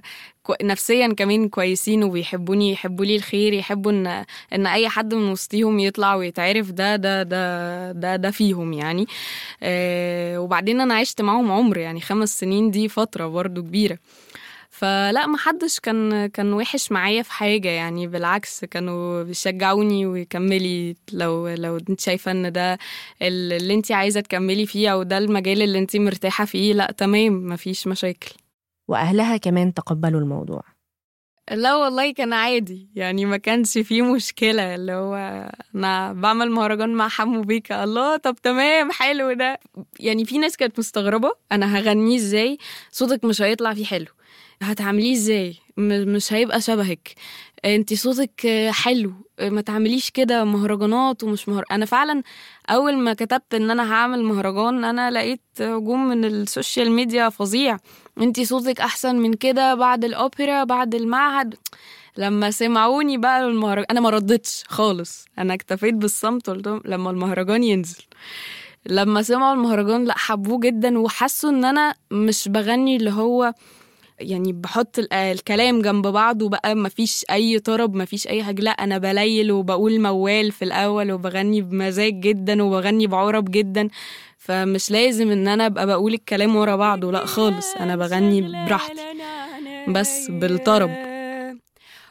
[0.64, 6.16] نفسيا كمان كويسين وبيحبوني يحبوا لي الخير يحبوا ان إن أي حد من وسطيهم يطلع
[6.16, 9.06] ويتعرف ده ده ده ده ده فيهم يعني.
[9.64, 13.98] آه وبعدين أنا عشت معاهم عمر يعني خمس سنين دي فترة برضو كبيرة.
[14.80, 20.96] فلا ما حدش كان كان وحش معايا في حاجة يعني بالعكس كانوا بيشجعوني ويكملي.
[21.14, 22.74] لو لو انت شايفة ان ده
[23.22, 27.48] ال- اللي انت عايزة تكملي فيه أو ده المجال اللي انت مرتاحة فيه لا تمام
[27.48, 28.32] مفيش مشاكل.
[28.88, 30.62] وأهلها كمان تقبلوا الموضوع.
[31.52, 34.76] لا والله كان عادي يعني ما كانش فيه مشكلة.
[34.76, 35.16] اللي هو
[35.76, 37.84] أنا بعمل مهرجان مع حمو بيكا.
[37.84, 39.60] الله طب تمام حلو ده.
[40.00, 42.58] يعني في ناس كانت مستغربة أنا هغنيه إزاي؟
[42.92, 44.06] صوتك مش هيطلع فيه حلو.
[44.62, 47.14] هتعمليه إزاي؟ م- مش هيبقى شبهك.
[47.66, 51.64] انت صوتك حلو ما تعمليش كده مهرجانات ومش مهر...
[51.72, 52.24] أنا فعلا
[52.70, 57.78] اول ما كتبت ان أنا هعمل مهرجان أنا لقيت هجوم من ال social media فظيع.
[58.18, 61.56] انتي صوتك احسن من كده بعد الأوبرا بعد المعهد.
[62.18, 65.26] لما سمعوني بقى المهرجان أنا ما ردتش خالص.
[65.40, 68.04] أنا اكتفيت بالصمت قلت لهم لما المهرجان ينزل.
[68.86, 73.54] لما سمعوا المهرجان لا حبوه جدا وحسوا ان أنا مش بغني اللي هو
[74.20, 78.62] يعني بحط ال- الكلام جنب بعض وبقى مفيش أي طرب مفيش أي حاجة.
[78.62, 83.88] لا أنا بليل وبقول موال في الأول وبغني بمزاج جدا وبغني بعرب جدا.
[84.38, 87.76] فمش لازم إن أنا أبقى بقول الكلام ورا بعضه لا خالص.
[87.76, 88.94] أنا بغني براحتي
[89.88, 90.92] بس بالطرب.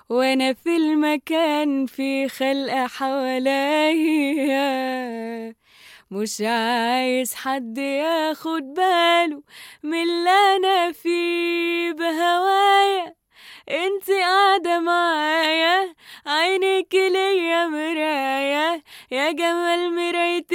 [0.09, 4.55] وأنا في المكان في خلقة حواليا.
[6.11, 9.43] مش عايز حد ياخد باله
[9.83, 13.15] من اللي أنا فيه بهوايا.
[13.71, 15.95] انت قاعدة معايا
[16.27, 20.47] عينك ليا مراية يا جمال مراية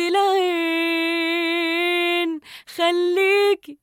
[1.19, 2.39] العين
[2.75, 3.79] خليكي.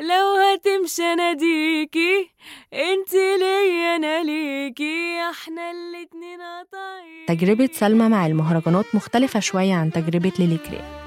[0.00, 2.30] لو هتمشي اناديكي
[2.72, 5.20] انت ليا أنا ليكي.
[5.30, 11.05] إحنا الاتنين قطعين تجربة سلمى مع المهرجانات مختلفة شوية عن تجربة ليلي كريم.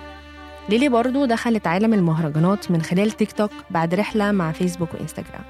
[0.69, 5.43] ليلي برضو دخلت عالم المهرجانات من خلال تيك توك بعد رحلة مع فيسبوك وإنستجرام.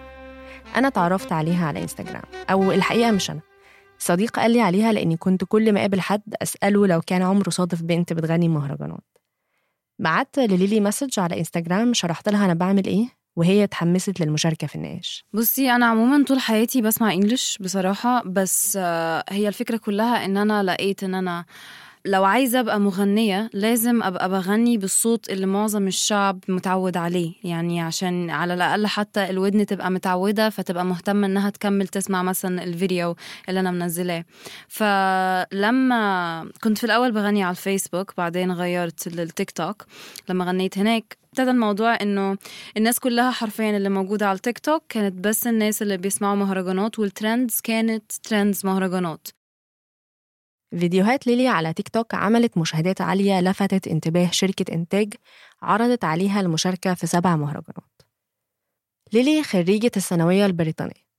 [0.75, 3.39] أنا اتعرفت عليها على إنستجرام أو الحقيقة مش أنا.
[3.97, 7.81] صديق قال لي عليها لأني كنت كل ما أقابل حد أسأله لو كان عمره صادف
[7.81, 9.03] بنت بتغني مهرجانات.
[9.99, 15.25] بعت لليلي مسج على إنستجرام شرحت لها أنا بعمل إيه وهي اتحمست للمشاركة في النقاش.
[15.33, 20.63] بصي أنا عموما طول حياتي بسمع انجلش بصراحة بس آه، هي الفكرة كلها إن أنا
[20.63, 21.45] لقيت إن أنا
[22.09, 27.33] لو عايزة أبقى مغنية لازم أبقى بغني بالصوت اللي معظم الشعب متعود عليه.
[27.43, 33.15] يعني عشان على الأقل حتى الودن تبقى متعودة فتبقى مهتمة إنها تكمل تسمع مثلا الفيديو
[33.49, 34.25] اللي أنا منزلاه.
[34.67, 39.85] فلما كنت في الأول بغني على الفيسبوك بعدين غيرت للتيك توك.
[40.29, 42.37] لما غنيت هناك ابتدى الموضوع إنه
[42.77, 47.14] الناس كلها حرفيا اللي موجودة على التيك توك كانت بس الناس اللي بيسمعوا مهرجانات وال
[47.14, 49.27] trends كانت trends مهرجانات.
[50.69, 55.13] فيديوهات ليلي على تيك توك عملت مشاهدات عالية لفتت انتباه شركة إنتاج
[55.61, 58.01] عرضت عليها المشاركة في سبع مهرجانات.
[59.13, 61.09] ليلي خريجة الثانوية البريطانية.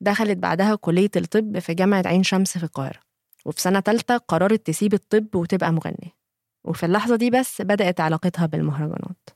[0.00, 3.00] دخلت بعدها كلية الطب في جامعة عين شمس في القاهرة.
[3.44, 6.16] وفي سنة تالتة قررت تسيب الطب وتبقى مغنية.
[6.64, 9.28] وفي اللحظة دي بس بدأت علاقتها بالمهرجانات.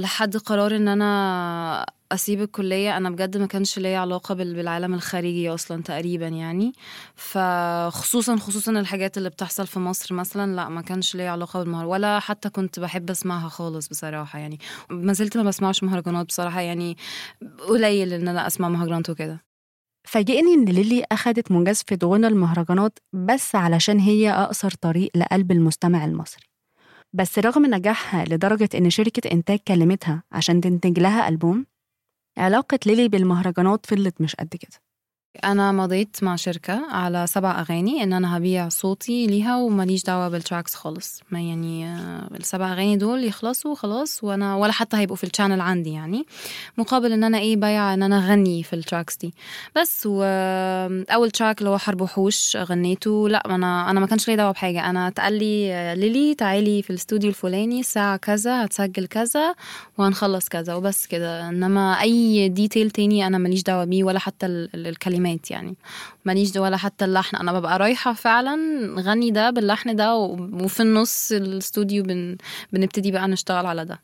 [0.00, 5.50] لحد قرار إن أنا أسيب الكلية أنا بجد ما كانش ليا علاقة بال- بالعالم الخارجي
[5.50, 6.72] أصلا تقريبا يعني.
[7.14, 12.20] فخصوصا خصوصا الحاجات اللي بتحصل في مصر مثلا لا ما كانش ليا علاقة بالمهر ولا
[12.20, 14.58] حتى كنت بحب أسمعها خالص بصراحة يعني.
[14.90, 16.96] ما زلت ما بسمعش مهرجانات بصراحة يعني
[17.68, 19.44] قليل إن أنا أسمع مهرجانات وكده.
[20.08, 26.53] فاجئني إن ليلي أخدت مجازفة غنى المهرجانات بس علشان هي أقصر طريق لقلب المستمع المصري.
[27.14, 31.66] بس رغم نجاحها لدرجة إن شركة إنتاج كلمتها عشان تنتج لها ألبوم
[32.38, 34.83] علاقة ليلي بالمهرجانات فضلت مش قد كده.
[35.34, 40.40] أنا مضيت مع شركة على سبع أغاني إن أنا هبيع صوتي ليها وماليش دعوة بال
[40.40, 41.20] tracks خالص.
[41.30, 45.60] ما يعني آه، السبع أغاني دول يخلصوا خلاص وأنا ولا حتى هيبقوا في ال channel
[45.60, 46.24] عندي يعني
[46.78, 49.34] مقابل إن أنا إيه بايع إن أنا أغني في ال tracks دي.
[49.76, 54.52] بس واول track اللي هو حرب وحوش غنيته لا أنا أنا ما كانش ليا دعوة
[54.52, 54.90] بحاجة.
[54.90, 59.54] أنا اتقال لي آه، ليلي تعالي في الاستوديو الفلاني الساعة كذا هتسجل كذا
[59.98, 61.48] وهنخلص كذا وبس كده.
[61.48, 64.70] إنما أي detail تاني أنا ماليش دعوة بيه ولا حتى ال-
[65.24, 65.76] الكلمات يعني.
[66.24, 67.36] ماليش دعوة ولا حتى اللحن.
[67.36, 68.56] أنا ببقى رايحة فعلا
[69.00, 72.36] غني ده باللحن ده وفي النص الاستوديو بن
[72.72, 74.00] بنبتدي بقى نشتغل على ده.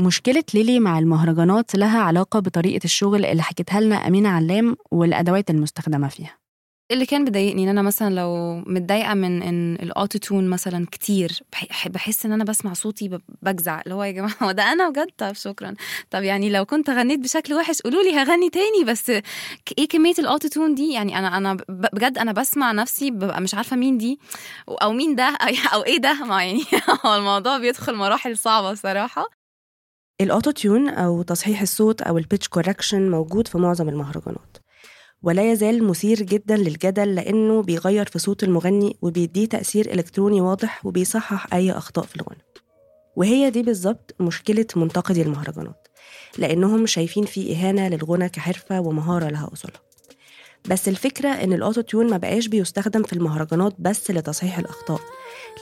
[0.00, 6.08] مشكلة ليلي مع المهرجانات لها علاقة بطريقة الشغل اللي حكيتها لنا أمينة علام والأدوات المستخدمة
[6.08, 6.36] فيها.
[6.90, 11.88] اللي كان بيضايقني إن أنا مثلا لو متضايقة من إن ال auto-tune مثلا كتير بح-
[11.88, 13.80] بحس إن أنا بسمع صوتي بجزع.
[13.80, 15.74] اللي هو يا جماعة هو ده أنا بجد؟ طب شكرا.
[16.10, 18.84] طب يعني لو كنت غنيت بشكل وحش قولوا لي هغني تاني.
[18.86, 19.10] بس
[19.78, 23.76] إيه كمية ال auto-tune دي؟ يعني أنا أنا بجد أنا بسمع نفسي ببقى مش عارفة
[23.76, 24.18] مين دي.
[24.68, 25.36] أو مين ده؟
[25.74, 26.62] أو إيه ده؟ ما يعني
[27.06, 29.26] هو الموضوع بيدخل مراحل صعبة صراحة
[30.20, 34.56] ال auto-tune أو تصحيح الصوت أو ال pitch correction موجود في معظم المهرجانات.
[35.22, 41.54] ولا يزال مثير جدا للجدل لأنه بيغير في صوت المغني وبيديه تأثير إلكتروني واضح وبيصحح
[41.54, 42.42] أي أخطاء في الغنى.
[43.16, 45.88] وهي دي بالظبط مشكلة منتقدي المهرجانات
[46.38, 49.80] لأنهم شايفين في إهانة للغنى كحرفة ومهارة لها أصولها.
[50.68, 55.00] بس الفكرة إن الأوتو تيون ما بقاش بيستخدم في المهرجانات بس لتصحيح الأخطاء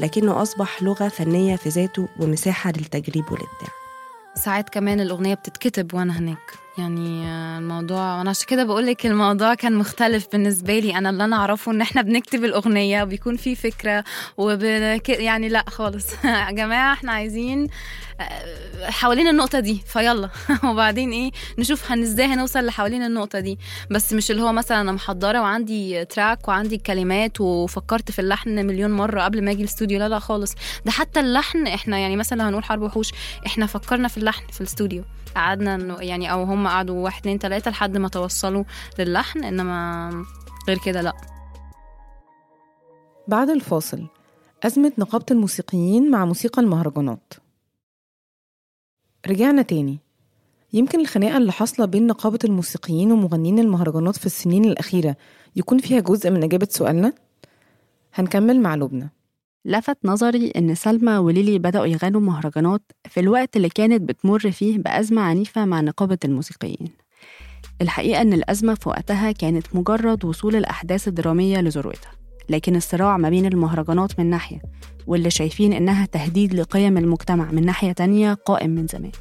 [0.00, 3.68] لكنه أصبح لغة فنية في ذاته ومساحة للتجريب والإبداع.
[4.34, 6.63] ساعات كمان الأغنية بتتكتب وأنا هناك.
[6.78, 10.98] يعني آه، الموضوع أنا عشان كده بقولك الموضوع كان مختلف بالنسبة لي.
[10.98, 14.04] أنا اللي أنا أعرفه إن إحنا بنكتب الأغنية وبيكون في فكرة
[14.36, 15.08] وبنك...
[15.08, 16.06] يعني لأ خالص.
[16.24, 17.66] يا جماعة إحنا عايزين
[18.20, 20.28] آه، حوالين النقطة دي فيلا.
[20.70, 23.58] وبعدين إيه نشوف هن إزاي هنوصل لحوالين النقطة دي.
[23.90, 28.90] بس مش اللي هو مثلا أنا محضرة وعندي تراك وعندي الكلمات وفكرت في اللحن مليون
[28.90, 30.54] مرة قبل ما أجي الاستوديو لا لا خالص.
[30.84, 33.12] ده حتى اللحن إحنا يعني مثلا هنقول حرب وحوش
[33.46, 35.04] إحنا فكرنا في اللحن في الاستوديو
[35.34, 38.64] قعدنا يعني أو هم قعدوا واحد اتنين تلاتة لحد ما توصلوا
[38.98, 40.10] للحن إنما
[40.68, 41.12] غير كده لأ.
[43.28, 44.06] بعد الفاصل
[44.62, 47.32] أزمة نقابة الموسيقيين مع موسيقى المهرجانات.
[49.26, 49.98] رجعنا تاني.
[50.72, 55.16] يمكن الخناقة اللي حاصلة بين نقابة الموسيقيين ومغنيين المهرجانات في السنين الأخيرة
[55.56, 57.12] يكون فيها جزء من إجابة سؤالنا؟
[58.14, 59.10] هنكمل مع لبنى.
[59.66, 65.22] لفت نظري إن سلمى وليلي بدأوا يغنوا مهرجانات في الوقت اللي كانت بتمر فيه بأزمة
[65.22, 66.88] عنيفة مع نقابة الموسيقيين.
[67.82, 72.12] الحقيقة إن الأزمة في وقتها كانت مجرد وصول الأحداث الدرامية لذروتها
[72.48, 74.62] لكن الصراع ما بين المهرجانات من ناحية
[75.06, 79.12] واللي شايفين إنها تهديد لقيم المجتمع من ناحية تانية قائم من زمان.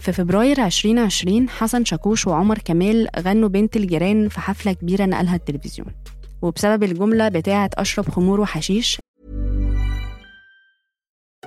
[0.00, 5.94] في فبراير 2020 حسن شاكوش وعمر كمال غنوا بنت الجيران في حفلة كبيرة نقلها التلفزيون
[6.42, 8.98] وبسبب الجملة بتاعة أشرب خمور وحشيش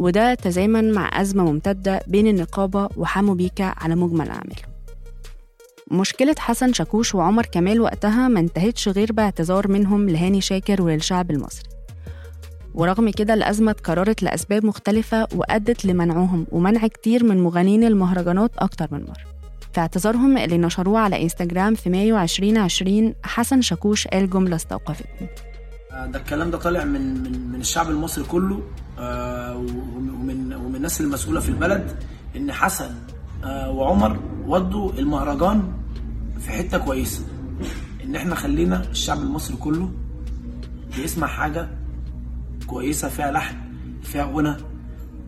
[0.00, 4.62] وده تزامن مع أزمة ممتدة بين النقابة وحمو بيكا على مجمل أعماله
[5.90, 11.68] مشكلة حسن شاكوش وعمر كمال وقتها ما انتهتش غير باعتذار منهم لهاني شاكر وللشعب المصري.
[12.74, 19.00] ورغم كده الأزمة اتكررت لأسباب مختلفة وأدت لمنعهم ومنع كتير من مغنيين المهرجانات أكتر من
[19.00, 19.30] مرة.
[19.72, 25.28] في اعتذارهم اللي نشروه على إنستجرام في مايو 2020 حسن شاكوش قال جملة استوقفتني.
[25.90, 28.54] ده الكلام ده طالع من من من الشعب المصري كله.
[28.56, 28.62] آه،
[29.56, 32.02] ومن ومن الناس المسؤولة في البلد
[32.36, 32.94] إن حسن
[33.44, 35.72] آه، وعمر ودوا المهرجان
[36.40, 37.26] في حتة كويسة.
[38.04, 39.90] إن إحنا خلينا الشعب المصري كله
[40.96, 41.68] بيسمع حاجة
[42.66, 43.56] كويسة فيها لحن
[44.02, 44.56] فيها غنى.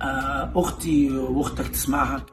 [0.03, 2.27] آه، أختي وأختك تسمعها.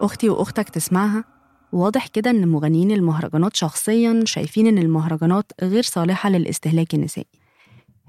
[0.00, 1.24] أختي وأختك تسمعها؟
[1.72, 7.45] واضح كده إن مغنيين المهرجانات شخصيا شايفين إن المهرجانات غير صالحة للاستهلاك النسائي.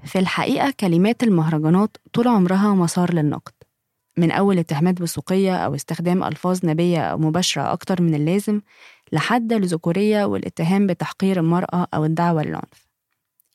[0.04, 3.52] في الحقيقة كلمات المهرجانات طول عمرها مسار للنقد.
[4.16, 8.60] من أول اتهامات بالسوقية أو استخدام ألفاظ نبية أو مباشرة أكتر من اللازم
[9.12, 12.88] لحد الذكورية والاتهام بتحقير المرأة أو الدعوة للعنف.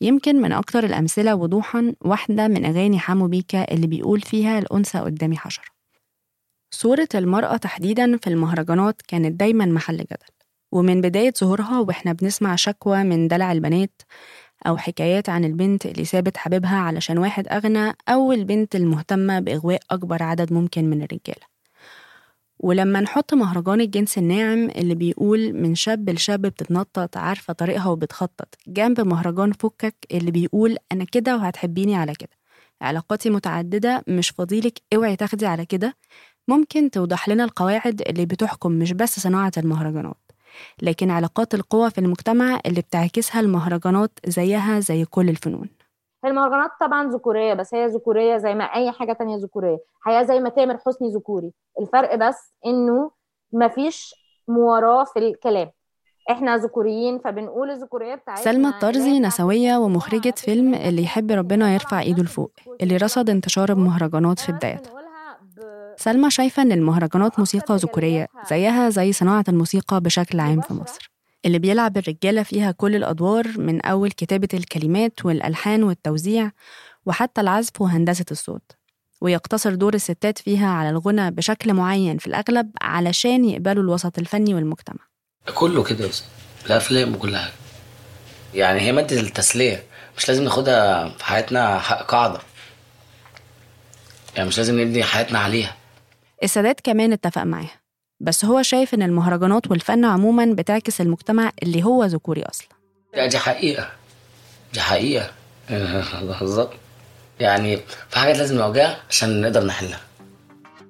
[0.02, 5.38] يمكن من أكتر الأمثلة وضوحا واحدة من أغاني حمو بيكا اللي بيقول فيها الأنثى قدامي
[5.38, 5.66] حشرة.
[6.72, 10.34] صورة المرأة تحديدا في المهرجانات كانت دايما محل جدل.
[10.72, 14.02] ومن بداية ظهورها وإحنا بنسمع شكوى من دلع البنات
[14.67, 20.23] أو حكايات عن البنت اللي سابت حبيبها علشان واحد أغنى أو البنت المهتمة بإغواء أكبر
[20.23, 21.54] عدد ممكن من الرجالة.
[22.60, 29.02] ولما نحط مهرجان الجنس الناعم اللي بيقول من شاب لشاب بتتنطط عارفة طريقها وبتخطط جنب
[29.02, 32.30] مهرجان فكك اللي بيقول أنا كده وهتحبيني على كده.
[32.82, 35.95] علاقاتي متعددة مش فضيلك اوعي تاخدي على كده.
[36.47, 40.23] ممكن توضح لنا القواعد اللي بتحكم مش بس صناعة المهرجانات.
[40.82, 45.70] لكن علاقات القوى في المجتمع اللي بتعكسها المهرجانات زيها زي كل الفنون.
[46.26, 49.78] المهرجانات طبعا ذكورية بس هي ذكورية زي ما أي حاجة تانية ذكورية.
[50.02, 51.52] حياة زي ما تامر حسني ذكوري.
[51.80, 53.12] الفرق بس إنه
[53.54, 54.16] مفيش
[54.48, 55.72] مواراه في الكلام.
[56.32, 62.24] إحنا ذكوريين فبنقول الذكورية بتاعتنا سلمى الطرزي نسوية ومخرجة فيلم اللي يحب ربنا يرفع إيده
[62.24, 65.03] لفوق اللي رصد انتشار المهرجانات في بدايتها.
[65.98, 71.12] سلمى شايفة إن المهرجانات موسيقى ذكورية زيها زي صناعة الموسيقى بشكل عام في مصر.
[71.46, 76.52] اللي بيلعب الرجالة فيها كل الأدوار من أول كتابة الكلمات والألحان والتوزيع
[77.06, 78.72] وحتى العزف وهندسة الصوت.
[79.22, 85.00] ويقتصر دور الستات فيها على الغنى بشكل معين في الأغلب علشان يقبلوا الوسط الفني والمجتمع.
[85.56, 86.24] كله كده بس
[86.66, 87.52] الأفلام وكل حاجة.
[88.54, 89.84] يعني هي مادة التسلية.
[90.18, 92.39] مش لازم ناخدها في حياتنا قاعدة.
[94.36, 95.76] يعني مش لازم نبني حياتنا عليها.
[96.44, 97.72] السادات كمان اتفق معاها
[98.20, 102.68] بس هو شايف إن المهرجانات والفن عموما بتعكس المجتمع اللي هو ذكوري أصلا.
[103.16, 103.89] لا دي حقيقة
[104.74, 105.32] دي حقيقة.
[106.39, 106.74] بالظبط.
[107.39, 107.78] يعني
[108.10, 110.00] في حاجات لازم نواجهها عشان نقدر نحلها.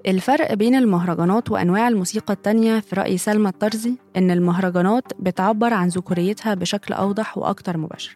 [0.08, 6.54] الفرق بين المهرجانات وأنواع الموسيقى التانية في رأي سلمى الطرزي إن المهرجانات بتعبر عن ذكوريتها
[6.54, 8.16] بشكل أوضح وأكتر مباشرة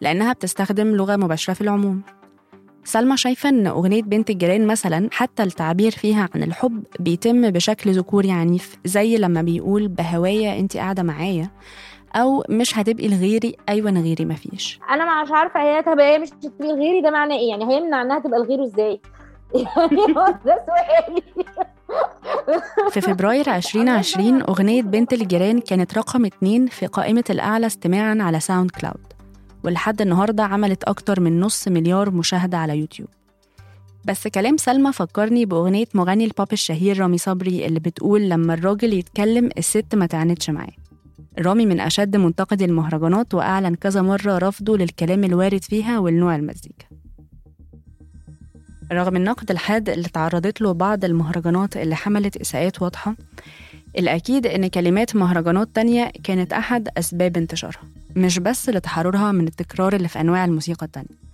[0.00, 2.02] لأنها بتستخدم لغة مباشرة في العموم.
[2.84, 8.30] سلمى شايفة إن أغنية بنت الجيران مثلا حتى التعبير فيها عن الحب بيتم بشكل ذكوري
[8.30, 11.50] عنيف زي لما بيقول بهوايا أنت قاعدة معايا
[12.16, 16.30] أو مش هتبقي لغيري أيوة أنا غيري مفيش أنا مش عارفة هي طب هي مش
[16.30, 19.00] هتبقى لغيري ده معناه إيه؟ يعني هيمنع انها تبقى لغيره إزاي؟
[19.54, 21.22] يعني هو ده سؤالي.
[22.90, 29.13] في فبراير 2020 أغنية بنت الجيران كانت رقم اتنين في قائمة الأعلى استماعا على SoundCloud.
[29.64, 33.08] ولحد النهاردة عملت أكتر من نص مليار مشاهدة على يوتيوب.
[34.04, 39.50] بس كلام سلمى فكرني بأغنية مغني البوب الشهير رامي صبري اللي بتقول لما الراجل يتكلم
[39.58, 40.72] الست ما تعنتش معاه.
[41.38, 46.86] رامي من أشد منتقدي المهرجانات وأعلن كذا مرة رفضه للكلام الوارد فيها والنوع المزيكا
[48.92, 53.16] رغم النقد الحاد اللي تعرضت له بعض المهرجانات اللي حملت إساءات واضحة
[53.98, 57.82] الأكيد إن كلمات مهرجانات تانية كانت أحد أسباب انتشارها
[58.16, 61.24] مش بس لتحررها من التكرار اللي في أنواع الموسيقى التانية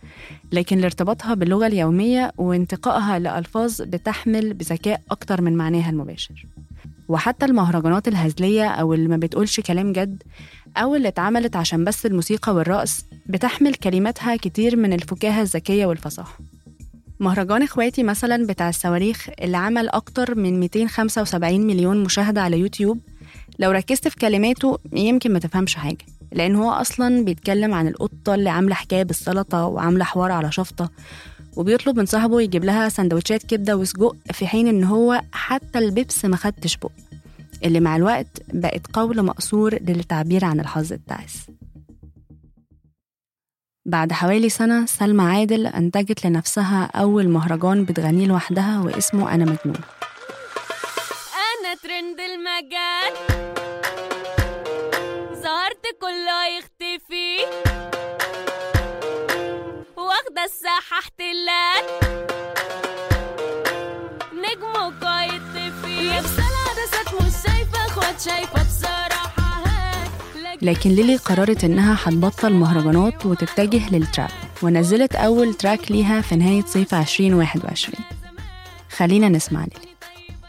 [0.53, 6.47] لكن لارتباطها باللغة اليومية وانتقائها لألفاظ بتحمل بذكاء أكتر من معناها المباشر.
[7.09, 10.23] وحتى المهرجانات الهزلية أو اللي ما بتقولش كلام جد
[10.77, 16.39] أو اللي اتعملت عشان بس الموسيقى والرقص بتحمل كلماتها كتير من الفكاهة الذكية والفصاحة.
[17.21, 22.99] مهرجان إخواتي مثلا بتاع الصواريخ اللي عمل أكتر من 275 مليون مشاهدة على يوتيوب
[23.59, 28.51] لو ركزت في كلماته يمكن ما تفهمش حاجة لأن هو أصلا بيتكلم عن القطة اللي
[28.51, 30.91] عاملة حكاية بالسلطة وعاملة حوار على شفطة
[31.57, 36.37] وبيطلب من صاحبه يجيب لها سندوتشات كبدة وسجق في حين إن هو حتى البيبس ما
[36.37, 36.91] خدتش بق
[37.65, 41.37] اللي مع الوقت بقت قول مقصور للتعبير عن الحظ التعس
[43.91, 49.81] بعد حوالي سنة سلمى عادل أنتجت لنفسها أول مهرجان بتغنيه لوحدها واسمه أنا مجنون.
[51.51, 53.13] أنا ترند المجال.
[55.43, 57.37] ظهرت كله يختفي.
[59.97, 61.85] واخدة الساحة احتلال.
[64.33, 69.40] نجم وقايد طفي نفس العدسات مش شايفة أخوات شايفة بصراحة.
[70.63, 74.31] لكن ليلي قررت إنها هتبطل مهرجانات وتتجه للتراب
[74.63, 78.05] ونزلت أول تراك ليها في نهاية صيف 2021
[78.97, 79.91] خلينا نسمع ليلي.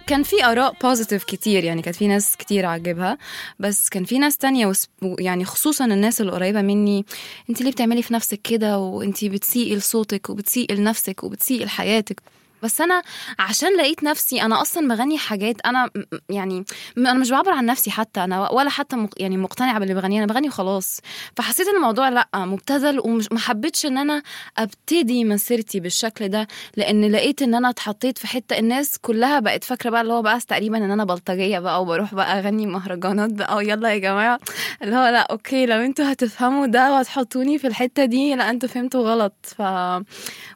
[0.07, 3.18] كان في آراء بوزيتيف كتير يعني كانت في ناس كتير عجبها
[3.59, 4.72] بس كان في ناس تانية
[5.20, 7.05] يعني خصوصا الناس القريبة مني
[7.49, 12.22] أنت ليه بتعملي في نفسك كده؟ وأنت بتسيئي لصوتك وبتسيئي لنفسك وبتسيئي لحياتك.
[12.64, 13.01] بس أنا
[13.39, 15.89] عشان لقيت نفسي أنا أصلا بغني حاجات أنا
[16.30, 16.66] يعني
[16.97, 20.47] أنا مش بعبر عن نفسي حتى أنا ولا حتى يعني مقتنعه باللي بغنيه أنا بغني
[20.47, 20.99] وخلاص.
[21.38, 24.24] فحسيت إن الموضوع لأ مبتذل ومش ما حبيتش إن أنا
[24.57, 26.47] أبتدي مسيرتي بالشكل ده
[26.78, 30.39] لأن لقيت إن أنا اتحطيت في حتة الناس كلها بقت فاكرة بقى اللي هو بقى
[30.39, 34.39] تقريبا إن أنا بلطجية بقى وبروح بقى أغني مهرجانات بقى ويلا يا جماعة.
[34.84, 39.01] اللي هو لأ أوكي لو أنتوا هتفهموا ده وهتحطوني في الحتة دي لأ أنتوا فهمتوا
[39.09, 39.34] غلط.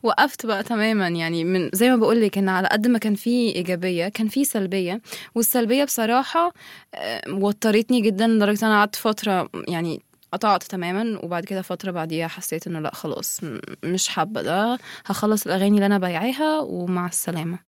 [0.04, 3.56] فوقفت بقى تماما يعني من زي ما بقول لك إن على قد ما كان في
[3.56, 5.02] إيجابية كان في سلبية.
[5.36, 6.54] والسلبية بصراحة
[6.96, 12.28] آه، وترتني جدا لدرجة إن أنا قعدت فترة يعني قطعت تماما وبعد كده فترة بعديها
[12.28, 13.42] حسيت إنه لأ خلاص
[13.84, 14.78] مش حابة ده.
[15.06, 17.60] هخلص الأغاني اللي أنا بايعاها ومع السلامة.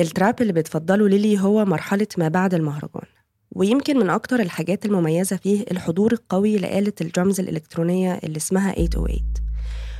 [0.00, 3.06] التراب اللي بتفضله ليلي هو مرحلة ما بعد المهرجان.
[3.52, 9.22] ويمكن من أكتر الحاجات المميزة فيه الحضور القوي لآلة الدرامز الإلكترونية اللي اسمها 808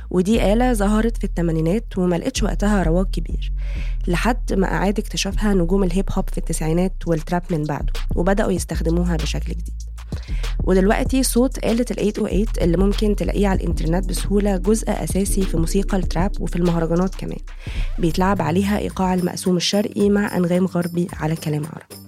[0.09, 3.51] ودي آلة ظهرت في الثمانينات وما لقتش وقتها رواج كبير
[4.07, 9.51] لحد ما أعاد اكتشافها نجوم الهيب هوب في التسعينات والتراب من بعده وبدأوا يستخدموها بشكل
[9.51, 9.81] جديد.
[10.63, 15.97] ودلوقتي صوت آلة ال 808 اللي ممكن تلاقيه على الإنترنت بسهولة جزء أساسي في موسيقى
[15.97, 17.39] التراب وفي المهرجانات كمان.
[17.99, 22.07] بيتلعب عليها إيقاع المقسوم الشرقي مع أنغام غربي على كلام عربي.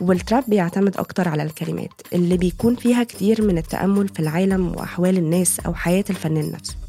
[0.00, 5.60] والتراب بيعتمد أكتر على الكلمات اللي بيكون فيها كتير من التأمل في العالم وأحوال الناس
[5.60, 6.83] أو حياة الفنان نفسه.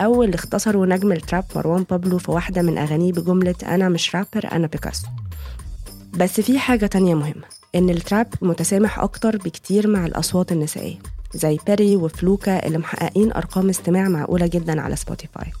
[0.00, 4.52] أو اللي اختصروا نجم التراب مروان بابلو في واحدة من أغانيه بجملة أنا مش رابر
[4.52, 5.06] أنا بيكاسو
[6.12, 7.44] بس في حاجة تانية مهمة
[7.74, 10.98] إن ال trap متسامح أكتر بكتير مع الأصوات النسائية
[11.34, 15.52] زي بيري وفلوكا اللي محققين أرقام استماع معقولة جدا على Spotify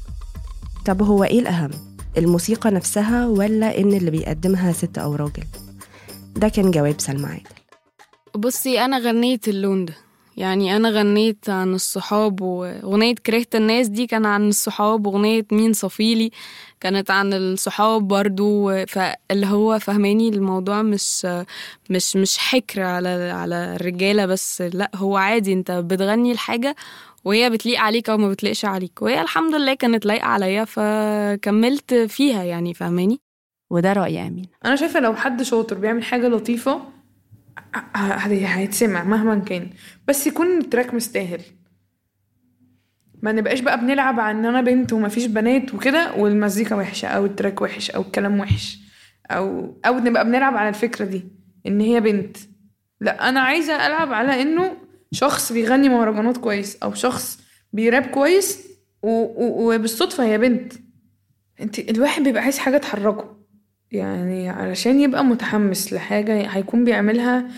[0.86, 1.70] طب هو إيه الأهم؟
[2.18, 5.44] الموسيقى نفسها ولا إن اللي بيقدمها ست أو راجل؟
[6.36, 7.44] ده كان جواب سلمى عادل
[8.36, 9.94] بصي أنا غنيت اللون ده
[10.36, 16.30] يعني أنا غنيت عن الصحاب واغنيه كرهت الناس دي كان عن الصحاب واغنيه مين صفيلي
[16.80, 21.26] كانت عن الصحاب برضو فاللي هو فهماني الموضوع مش
[21.90, 26.76] مش مش حكر على على الرجالة بس لأ هو عادي أنت بتغني الحاجة
[27.24, 32.44] وهي بتليق عليك أو ما بتليقش عليك وهي الحمد لله كانت لايقة عليا فكملت فيها
[32.44, 33.20] يعني فهماني؟
[33.70, 34.46] وده رأي أمين.
[34.64, 36.72] أنا شايفة لو حد شاطر بيعمل حاجة لطيفة
[37.74, 38.26] ه- ه-
[38.56, 39.70] هيتسمع مهما كان.
[40.10, 41.40] بس يكون التراك مستاهل.
[43.22, 47.62] ما نبقاش بقى بنلعب على إن أنا بنت ومفيش بنات وكده والمزيكا وحشة أو التراك
[47.62, 48.78] وحش أو الكلام وحش.
[49.30, 51.24] أو أو نبقى بنلعب على الفكرة دي
[51.66, 52.36] إن هي بنت.
[53.00, 54.76] لا أنا عايزة ألعب على إنه
[55.12, 57.40] شخص بيغني مهرجانات كويس أو شخص
[57.72, 58.68] بيراب كويس.
[59.02, 60.72] وبالصدفة هي بنت.
[61.60, 63.36] أنت الواحد بيبقى عايز حاجة تحركه.
[63.90, 67.48] يعني علشان يبقى متحمس لحاجة هيكون بيعملها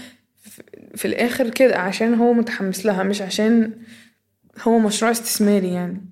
[0.96, 3.72] في- الآخر كده عشان هو متحمس لها مش عشان
[4.62, 6.04] هو مشروع استثماري يعني.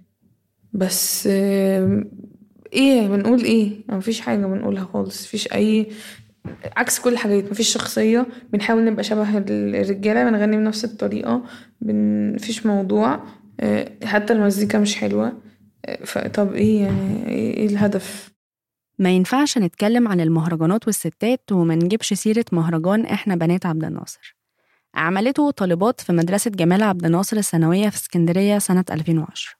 [0.72, 1.26] بس
[2.72, 5.86] إيه بنقول إيه؟ مفيش حاجة بنقولها خالص مفيش أي
[6.76, 8.26] عكس كل الحاجات مفيش شخصية.
[8.52, 11.42] بنحاول نبقى شبه الرجالة بنغني بنفس الطريقة
[11.80, 13.20] بن- مفيش موضوع.
[13.60, 15.32] آه، حتى المزيكا مش حلوة.
[15.86, 18.30] آه، فطب إيه يعني؟ إيه إيه الهدف؟
[18.98, 24.36] ما ينفعش نتكلم عن المهرجانات والستات وما نجيبش سيرة مهرجان إحنا بنات عبد الناصر.
[24.94, 29.52] عملته طالبات في مدرسة جمال عبد الناصر الثانوية في اسكندرية سنة 2010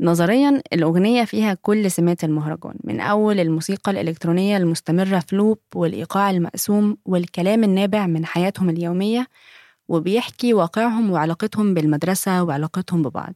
[0.00, 6.96] نظريا الأغنية فيها كل سمات المهرجان من أول الموسيقى الإلكترونية المستمرة في لوب والإيقاع المقسوم
[7.04, 9.26] والكلام النابع من حياتهم اليومية
[9.88, 13.34] وبيحكي واقعهم وعلاقتهم بالمدرسة وعلاقتهم ببعض.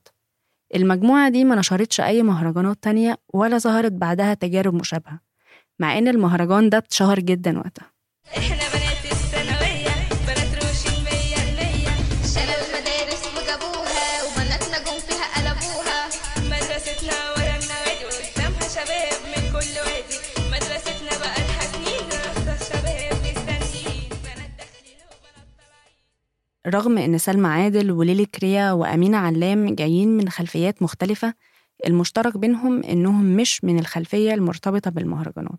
[0.75, 5.21] المجموعة دي ما نشرتش أي مهرجانات تانية ولا ظهرت بعدها تجارب مشابهة
[5.79, 7.91] مع إن المهرجان ده اتشهر جدا وقتها.
[26.67, 31.35] رغم إن سلمى عادل وليلي كريا وأمينة علام جايين من خلفيات مختلفة
[31.87, 35.59] المشترك بينهم إنهم مش من الخلفية المرتبطة بالمهرجانات.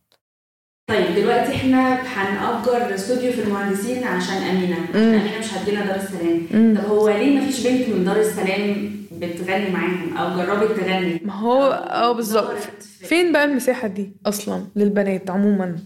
[0.89, 4.75] طيب دلوقتي إحنا هنأجر استوديو في المهندسين عشان أمينة.
[4.89, 5.19] عشان مم.
[5.19, 6.41] أمينة مش هتجينا دار السلام.
[6.53, 6.77] مم.
[6.77, 11.63] طب هو ليه مفيش بنت من دار السلام بتغني معاهم أو جربت تغني؟ ما هو
[11.71, 12.57] آه بالظبط.
[12.81, 15.79] فين بقى المساحة دي أصلا للبنات عموما؟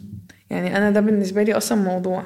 [0.49, 2.23] يعني أنا ده بالنسبة لي أصلا موضوع.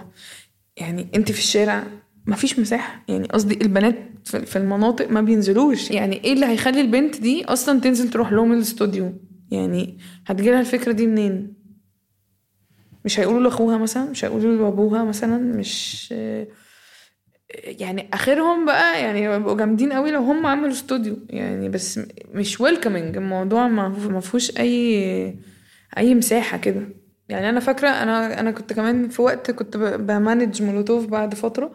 [0.77, 1.83] يعني أنت في الشارع
[2.28, 3.03] ما فيش مساحة.
[3.07, 5.91] يعني قصدي البنات في المناطق ما بينزلوش.
[5.91, 9.13] يعني إيه اللي هيخلي البنت دي أصلا تنزل تروح لهم الاستوديو
[9.51, 9.97] يعني
[10.28, 11.53] هتجيلها الفكرة دي منين؟
[13.05, 16.11] مش هيقولوا لأخوها مثلا؟ مش هيقولوا لأبوها مثلا؟ مش
[17.65, 21.99] يعني آخرهم بقى يعني يبقوا جامدين قوي لو هم عملوا استوديو يعني بس
[22.34, 25.39] مش ويلكمنج الموضوع ما فيهوش أي
[25.97, 26.82] أي مساحة كده.
[27.30, 31.71] يعني أنا فاكرة أنا أنا كنت كمان في وقت كنت بمانج مولوتوف بعد فترة.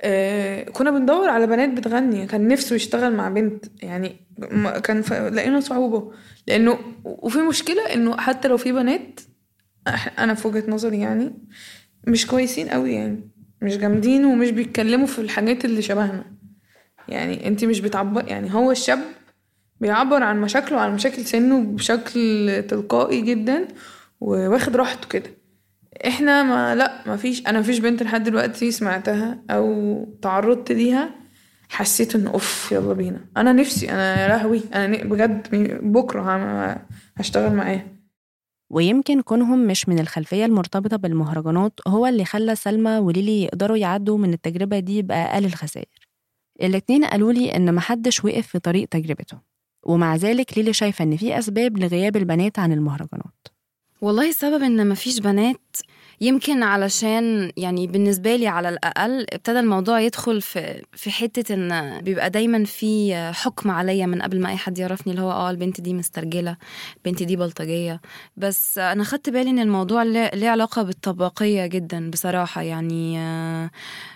[0.00, 2.26] آه كنا بندور على بنات بتغني.
[2.26, 3.64] كان نفسه يشتغل مع بنت.
[3.82, 4.16] يعني
[4.84, 6.12] كان ف- لقينا صعوبه
[6.46, 9.20] لأنه وفي مشكلة إنه حتى لو في بنات
[10.18, 11.34] أنا في وجهة نظري يعني
[12.06, 13.30] مش كويسين قوي يعني.
[13.62, 16.24] مش جامدين ومش بيتكلموا في الحاجات اللي شبهنا.
[17.08, 18.98] يعني أنت مش بتعبر يعني هو الشاب
[19.80, 23.68] بيعبر عن مشاكله وعن مشاكل سنه بشكل تلقائي جدا
[24.20, 25.30] وواخد راحته كده.
[26.06, 31.10] إحنا ما لا ما فيش أنا مفيش بنت لحد دلوقتي سمعتها أو تعرضت ليها
[31.68, 33.20] حسيت ان اوف يلا بينا.
[33.36, 35.48] أنا نفسي أنا يا لهوي أنا بجد
[35.92, 36.22] بكرة
[37.16, 37.86] هشتغل معاها.
[38.70, 44.32] ويمكن كونهم مش من الخلفية المرتبطة بالمهرجانات هو اللي خلى سلمى وليلي يقدروا يعدوا من
[44.32, 46.08] التجربة دي بأقل الخسائر.
[46.62, 49.38] الاتنين قالوا لي إن محدش وقف في طريق تجربته
[49.82, 53.48] ومع ذلك ليلي شايفة إن في أسباب لغياب البنات عن المهرجانات.
[54.00, 55.76] والله السبب إن مفيش بنات
[56.20, 62.30] يمكن علشان يعني بالنسبة لي على الأقل ابتدى الموضوع يدخل في في حتة إن بيبقى
[62.30, 65.94] دايما في حكم عليا من قبل ما أي حد يعرفني اللي هو آه البنت دي
[65.94, 66.56] مسترجلة
[66.96, 68.00] البنت دي بلطجية.
[68.36, 72.62] بس أنا خدت بالي إن الموضوع ليه علاقة بالطبقية جدا بصراحة.
[72.62, 73.70] يعني آه،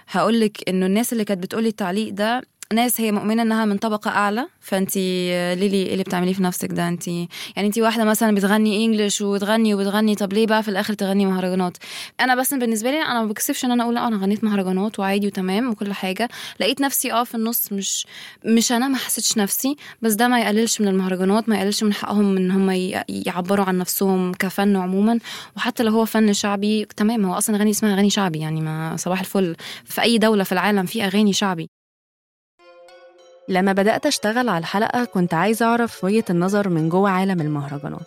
[0.09, 2.43] هقولك إنه الناس اللي كانت بتقولي التعليق ده
[2.73, 6.89] ناس هي مؤمنة إنها من طبقة أعلى فانت ليلي إيه اللي بتعمليه في نفسك ده؟
[6.89, 11.27] انت يعني انت واحدة مثلا بتغني انجلش وتغني وبتغني طب ليه بقى في الآخر تغني
[11.27, 11.77] مهرجانات؟
[12.21, 15.27] أنا بس بالنسبة لي أنا ما بكسفش إن أنا أقول لا أنا غنيت مهرجانات وعادي
[15.27, 16.29] وتمام وكل حاجة.
[16.61, 18.07] لقيت نفسي آه في النص مش
[18.45, 22.37] مش أنا ما حسيتش نفسي بس ده ما يقللش من المهرجانات ما يقللش من حقهم
[22.37, 22.71] إن هم
[23.09, 25.19] يعبروا عن نفسهم كفن عموما.
[25.57, 29.21] وحتى لو هو فن شعبي تمام هو أصلا اغاني اسمها اغاني شعبي يعني ما صباح
[29.21, 29.57] الفل.
[29.85, 31.82] في أي دولة في العالم في أغاني شعبي.
[33.49, 38.07] لما بدأت أشتغل على الحلقة كنت عايزة أعرف وجهة النظر من جوه عالم المهرجانات.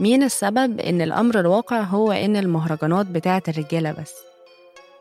[0.00, 4.14] مين السبب إن الأمر الواقع هو إن المهرجانات بتاعت الرجالة بس؟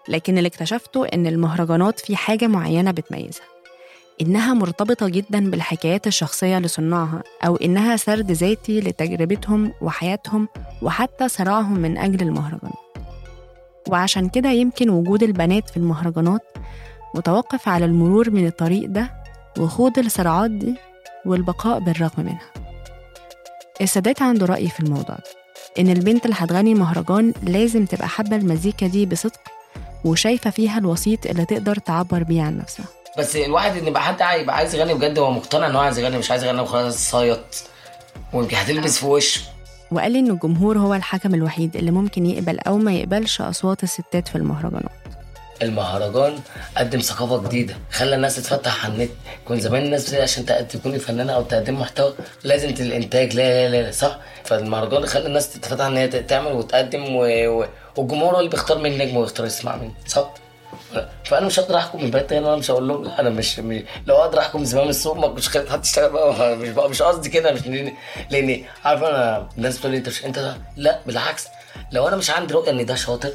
[0.08, 3.46] لكن اللي اكتشفته إن المهرجانات في حاجة معينة بتميزها.
[4.22, 10.48] إنها مرتبطة جدا بالحكايات الشخصية لصناعها أو إنها سرد ذاتي لتجربتهم وحياتهم
[10.82, 12.72] وحتى صراعهم من أجل المهرجان
[13.90, 16.42] وعشان كده يمكن وجود البنات في المهرجانات
[17.16, 19.19] متوقف على المرور من الطريق ده
[19.60, 20.76] وخوض الصراعات دي
[21.26, 22.52] والبقاء بالرغم منها.
[23.82, 25.24] السادات عنده رأي في الموضوع ده
[25.80, 29.40] إن البنت اللي هتغني مهرجان لازم تبقى حابة المزيكا دي بصدق
[30.06, 32.86] وشايفة فيها الوسيط اللي تقدر تعبر بيه عن نفسها.
[33.18, 36.18] بس الواحد إن يبقى حد يبقى عايز يغني بجد هو مقتنع إن هو عايز يغني
[36.18, 37.40] مش عايز يغني وخلاص صايط
[38.34, 39.42] ويمكن هتلبس في وشه.
[39.92, 44.36] وقال إن الجمهور هو الحكم الوحيد اللي ممكن يقبل أو ما يقبلش أصوات الستات في
[44.36, 44.92] المهرجانات.
[45.62, 46.40] المهرجان
[46.78, 49.10] قدم ثقافة جديدة خلى الناس تتفتح على النت.
[49.48, 54.20] كون زمان الناس عشان تكوني فنانه أو تقدم محتوى لازم الانتاج لا لا لا صح؟
[54.44, 57.24] فالمهرجان خلى الناس تتفتح إن هي تعمل وتقدم و...
[57.48, 57.66] و...
[57.98, 60.34] والجمهور هو اللي بيختار مين نجم ويختار يسمع مين صح؟
[61.24, 64.16] فأنا مش هقدر أحكم من بدايه أنا مش هقول لهم لا أنا مش, مش لو
[64.16, 67.52] أقدر أحكم زمام السوق ما كنتش خليت حد يشتغل بقى مش بقى مش قصدي كده
[67.52, 67.62] مش
[68.30, 70.56] لأن عارف أنا الناس بتقول لي أنت مش انت.
[70.78, 71.48] لا بالعكس
[71.92, 73.32] لو أنا مش عندي رؤية إن ده شاطر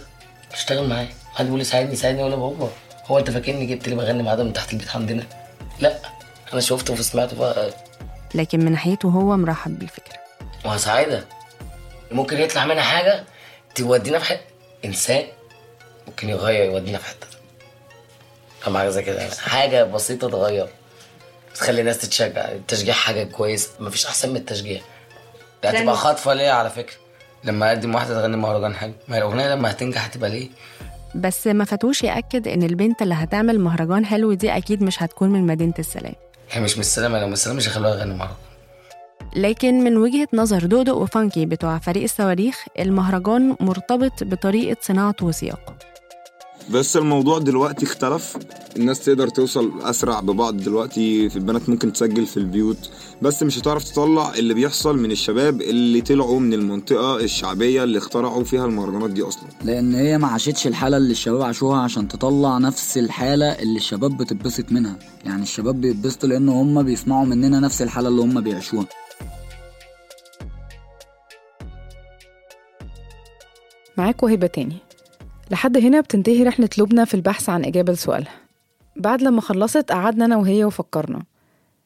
[0.52, 2.70] اشتغل معاه حد بيقول لي ساعدني ساعدني؟ ولا بابا
[3.06, 5.24] هو أنت فاكرني جبت لي بغني معاه ده من تحت البيت عندنا؟
[5.80, 5.98] لا
[6.52, 7.70] أنا شفته وسمعته بقى.
[8.34, 10.14] لكن من ناحيته هو مرحب بالفكرة.
[10.64, 11.24] وهساعدها
[12.10, 13.24] ممكن يطلع منها حاجة
[13.74, 14.40] تودينا في حتة.
[14.84, 15.24] إنسان
[16.06, 17.26] ممكن يغير يودينا في حتة.
[18.60, 19.34] فاهم حاجة زي كده يعني.
[19.34, 20.68] حاجة بسيطة تغير.
[21.54, 22.48] تخلي الناس تتشجع.
[22.48, 23.70] التشجيع حاجة كويسة.
[23.80, 24.80] مفيش أحسن من التشجيع.
[25.62, 26.96] ده هتبقى خاطفه ليا على فكرة.
[27.44, 28.92] لما أقدم واحدة تغني مهرجان حلو.
[29.08, 30.48] ما الأغنية لما هتنجح هتبقى ليه؟
[31.14, 35.46] بس ما فاتوش يأكد إن البنت اللي هتعمل مهرجان حلو دي أكيد مش هتكون من
[35.46, 36.14] مدينة السلام.
[36.50, 38.36] هي مش من السلامه لو من السلامه مش هيخلوها تغني مهرجان.
[39.36, 45.74] لكن من وجهة نظر دودو وفانكي بتوع فريق الصواريخ المهرجان مرتبط بطريقة صناعته وسياقه
[46.70, 48.36] بس الموضوع دلوقتي اختلف.
[48.76, 51.28] الناس تقدر توصل أسرع ببعض دلوقتي.
[51.28, 52.90] في البنات ممكن تسجل في البيوت
[53.22, 58.44] بس مش هتعرف تطلع اللي بيحصل من الشباب اللي طلعوا من المنطقة الشعبية اللي اخترعوا
[58.44, 59.48] فيها المهرجانات دي أصلا.
[59.64, 64.72] لأن هي ما عاشتش الحالة اللي الشباب عاشوها عشان تطلع نفس الحالة اللي الشباب بتتبسط
[64.72, 64.96] منها.
[65.24, 68.86] يعني الشباب بيتبسطوا لأن هم بيسمعوا مننا نفس الحالة اللي هم بيعيشوها.
[73.98, 74.76] معاكوا هبة تاني.
[75.50, 78.32] لحد هنا بتنتهي رحلة لبنى في البحث عن إجابة لسؤالها
[78.96, 81.22] بعد لما خلصت قعدنا أنا وهي وفكرنا.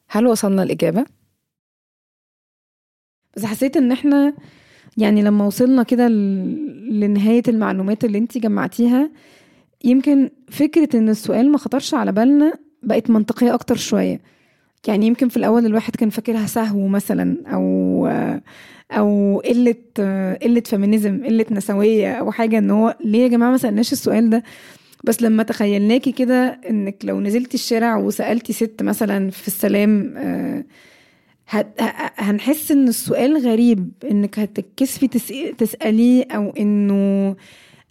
[0.09, 1.07] هل وصلنا الإجابة؟
[3.37, 4.35] بس حسيت إن إحنا
[4.97, 9.11] يعني لما وصلنا كده لنهاية المعلومات اللي أنتي جمعتيها
[9.85, 12.53] يمكن فكرة إن السؤال ما خطرش على بالنا
[12.83, 14.21] بقت منطقية أكتر شوية.
[14.89, 18.07] يعني يمكن في الأول الواحد كان فاكرها سهو مثلا أو
[18.93, 19.75] أو قلة
[20.43, 24.43] قلة feminism قلة نسوية أو حاجة إن هو ليه يا جماعة ما سألناش السؤال ده؟
[25.05, 30.65] بس لما تخيلناكي كده إنك لو نزلتي الشارع وسألتي ست مثلا في السلام آه،
[32.19, 37.37] هنحس إن السؤال غريب إنك هتتكسفي تس- تسأليه أو إنه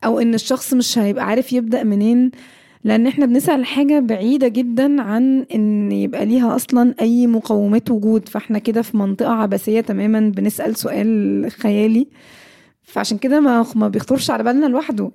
[0.06, 2.32] أو إن الشخص مش هيبقى عارف يبدأ منين؟
[2.84, 8.30] لأن إحنا بنسأل حاجة بعيدة جدا عن إن يبقى ليها أصلا أي مقومات وجود.
[8.30, 12.08] فإحنا كده في منطقة عبثية تماما بنسأل سؤال خيالي.
[12.84, 15.12] فعشان كده ما ما بيخطرش على بالنا لوحده.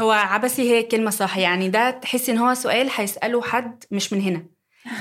[0.00, 1.38] هو عبثي هي الكلمة صح.
[1.38, 4.42] يعني ده تحسي إن هو سؤال هيسأله حد مش من هنا.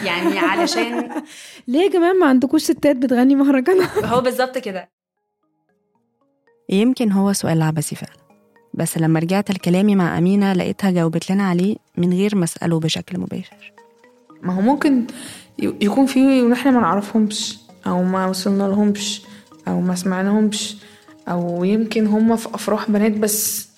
[0.04, 1.10] يعني علشان
[1.68, 4.90] ليه يا جماعة ما عندكوش ستات بتغني مهرجانات؟ هو بالظبط كده.
[6.70, 8.27] يمكن هو سؤال عبثي فعلا.
[8.78, 13.20] بس لما رجعت لكلامي مع أمينة لقيتها جاوبت لنا عليه من غير ما أسأله بشكل
[13.20, 13.74] مباشر.
[14.42, 15.04] ما هو ممكن
[15.60, 17.58] يكون في ونحن ما نعرفهمش
[17.88, 19.22] أو ما وصلنا لهمش
[19.68, 20.78] أو ما سمعناهمش
[21.28, 23.70] أو يمكن هم في أفراح بنات بس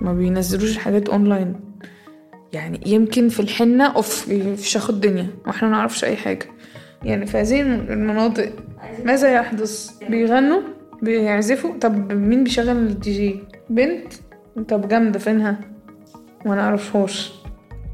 [0.00, 1.54] ما بينزلوش الحاجات اونلاين
[2.52, 5.26] يعني يمكن في الحنة off في شيخ الدنيا.
[5.46, 6.46] وإحنا ما نعرفش أي حاجة.
[7.02, 8.52] يعني في هذه المناطق
[9.04, 10.60] ماذا يحدث؟ بيغنوا؟
[11.02, 13.40] بيعزفوا؟ طب مين بيشغل الدي جي
[13.70, 14.12] بنت؟
[14.68, 15.60] طب جامدة فينها؟
[16.46, 17.32] ما نعرفهاش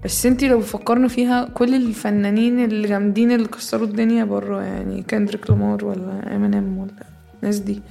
[0.05, 5.51] بس انتي لو فكرنا فيها كل الفنانين اللي جامدين اللي كسروا الدنيا بره يعني كندريك
[5.51, 6.91] لامار ولا إمينيم ولا
[7.43, 7.83] الناس دي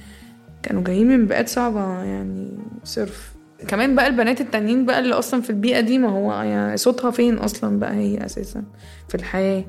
[0.62, 2.48] كانوا جايين من بيئات صعبة يعني
[2.84, 3.34] صرف.
[3.68, 7.34] كمان بقى البنات التانيين بقى اللي أصلا في البيئة دي ما هو يعني صوتها فين
[7.38, 8.62] أصلا بقى هي أساسا؟
[9.08, 9.64] في الحياة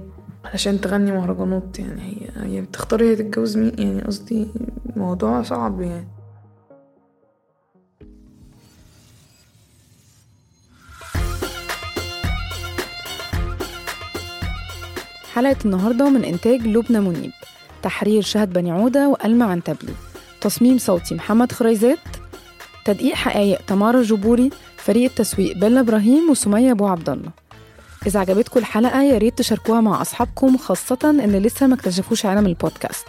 [0.45, 4.47] علشان تغني مهرجانات يعني هي هي بتختار هي تتجوز مين؟ يعني قصدي
[4.95, 6.07] موضوع صعب يعني.
[15.35, 17.31] حلقة النهاردة من إنتاج لبنى منيب.
[17.83, 19.93] تحرير شهد بني عودة وألمع عنتبلي
[20.41, 21.97] تصميم صوتي محمد خريزات.
[22.85, 27.31] تدقيق حقائق تمارا جبوري فريق التسويق بيلا إبراهيم وسمية أبو عبد الله.
[28.07, 33.05] إذا عجبتكم الحلقة يا ريت تشاركوها مع أصحابكم خاصة اللي لسه ما اكتشفوش عالم البودكاست.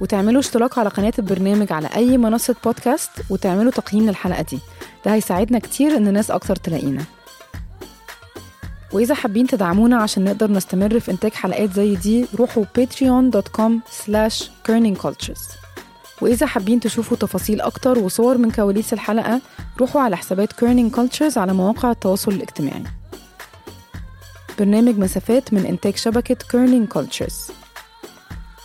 [0.00, 4.58] وتعملوا اشتراك على قناة البرنامج على أي منصة بودكاست وتعملوا تقييم للحلقة دي.
[5.04, 7.02] ده هيساعدنا كتير إن ناس أكتر تلاقينا.
[8.94, 13.72] وإذا حابين تدعمونا عشان نقدر نستمر في إنتاج حلقات زي دي روحوا patreon.com
[14.04, 15.40] slash kerningcultures
[16.20, 19.40] وإذا حابين تشوفوا تفاصيل أكتر وصور من كواليس الحلقة
[19.80, 22.84] روحوا على حسابات Kerning Cultures على مواقع التواصل الاجتماعي.
[24.58, 27.52] برنامج مسافات من إنتاج شبكة Kerning Cultures.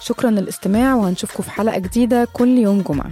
[0.02, 3.12] شكرا للاستماع وهنشوفكم في حلقة جديدة كل يوم جمعة.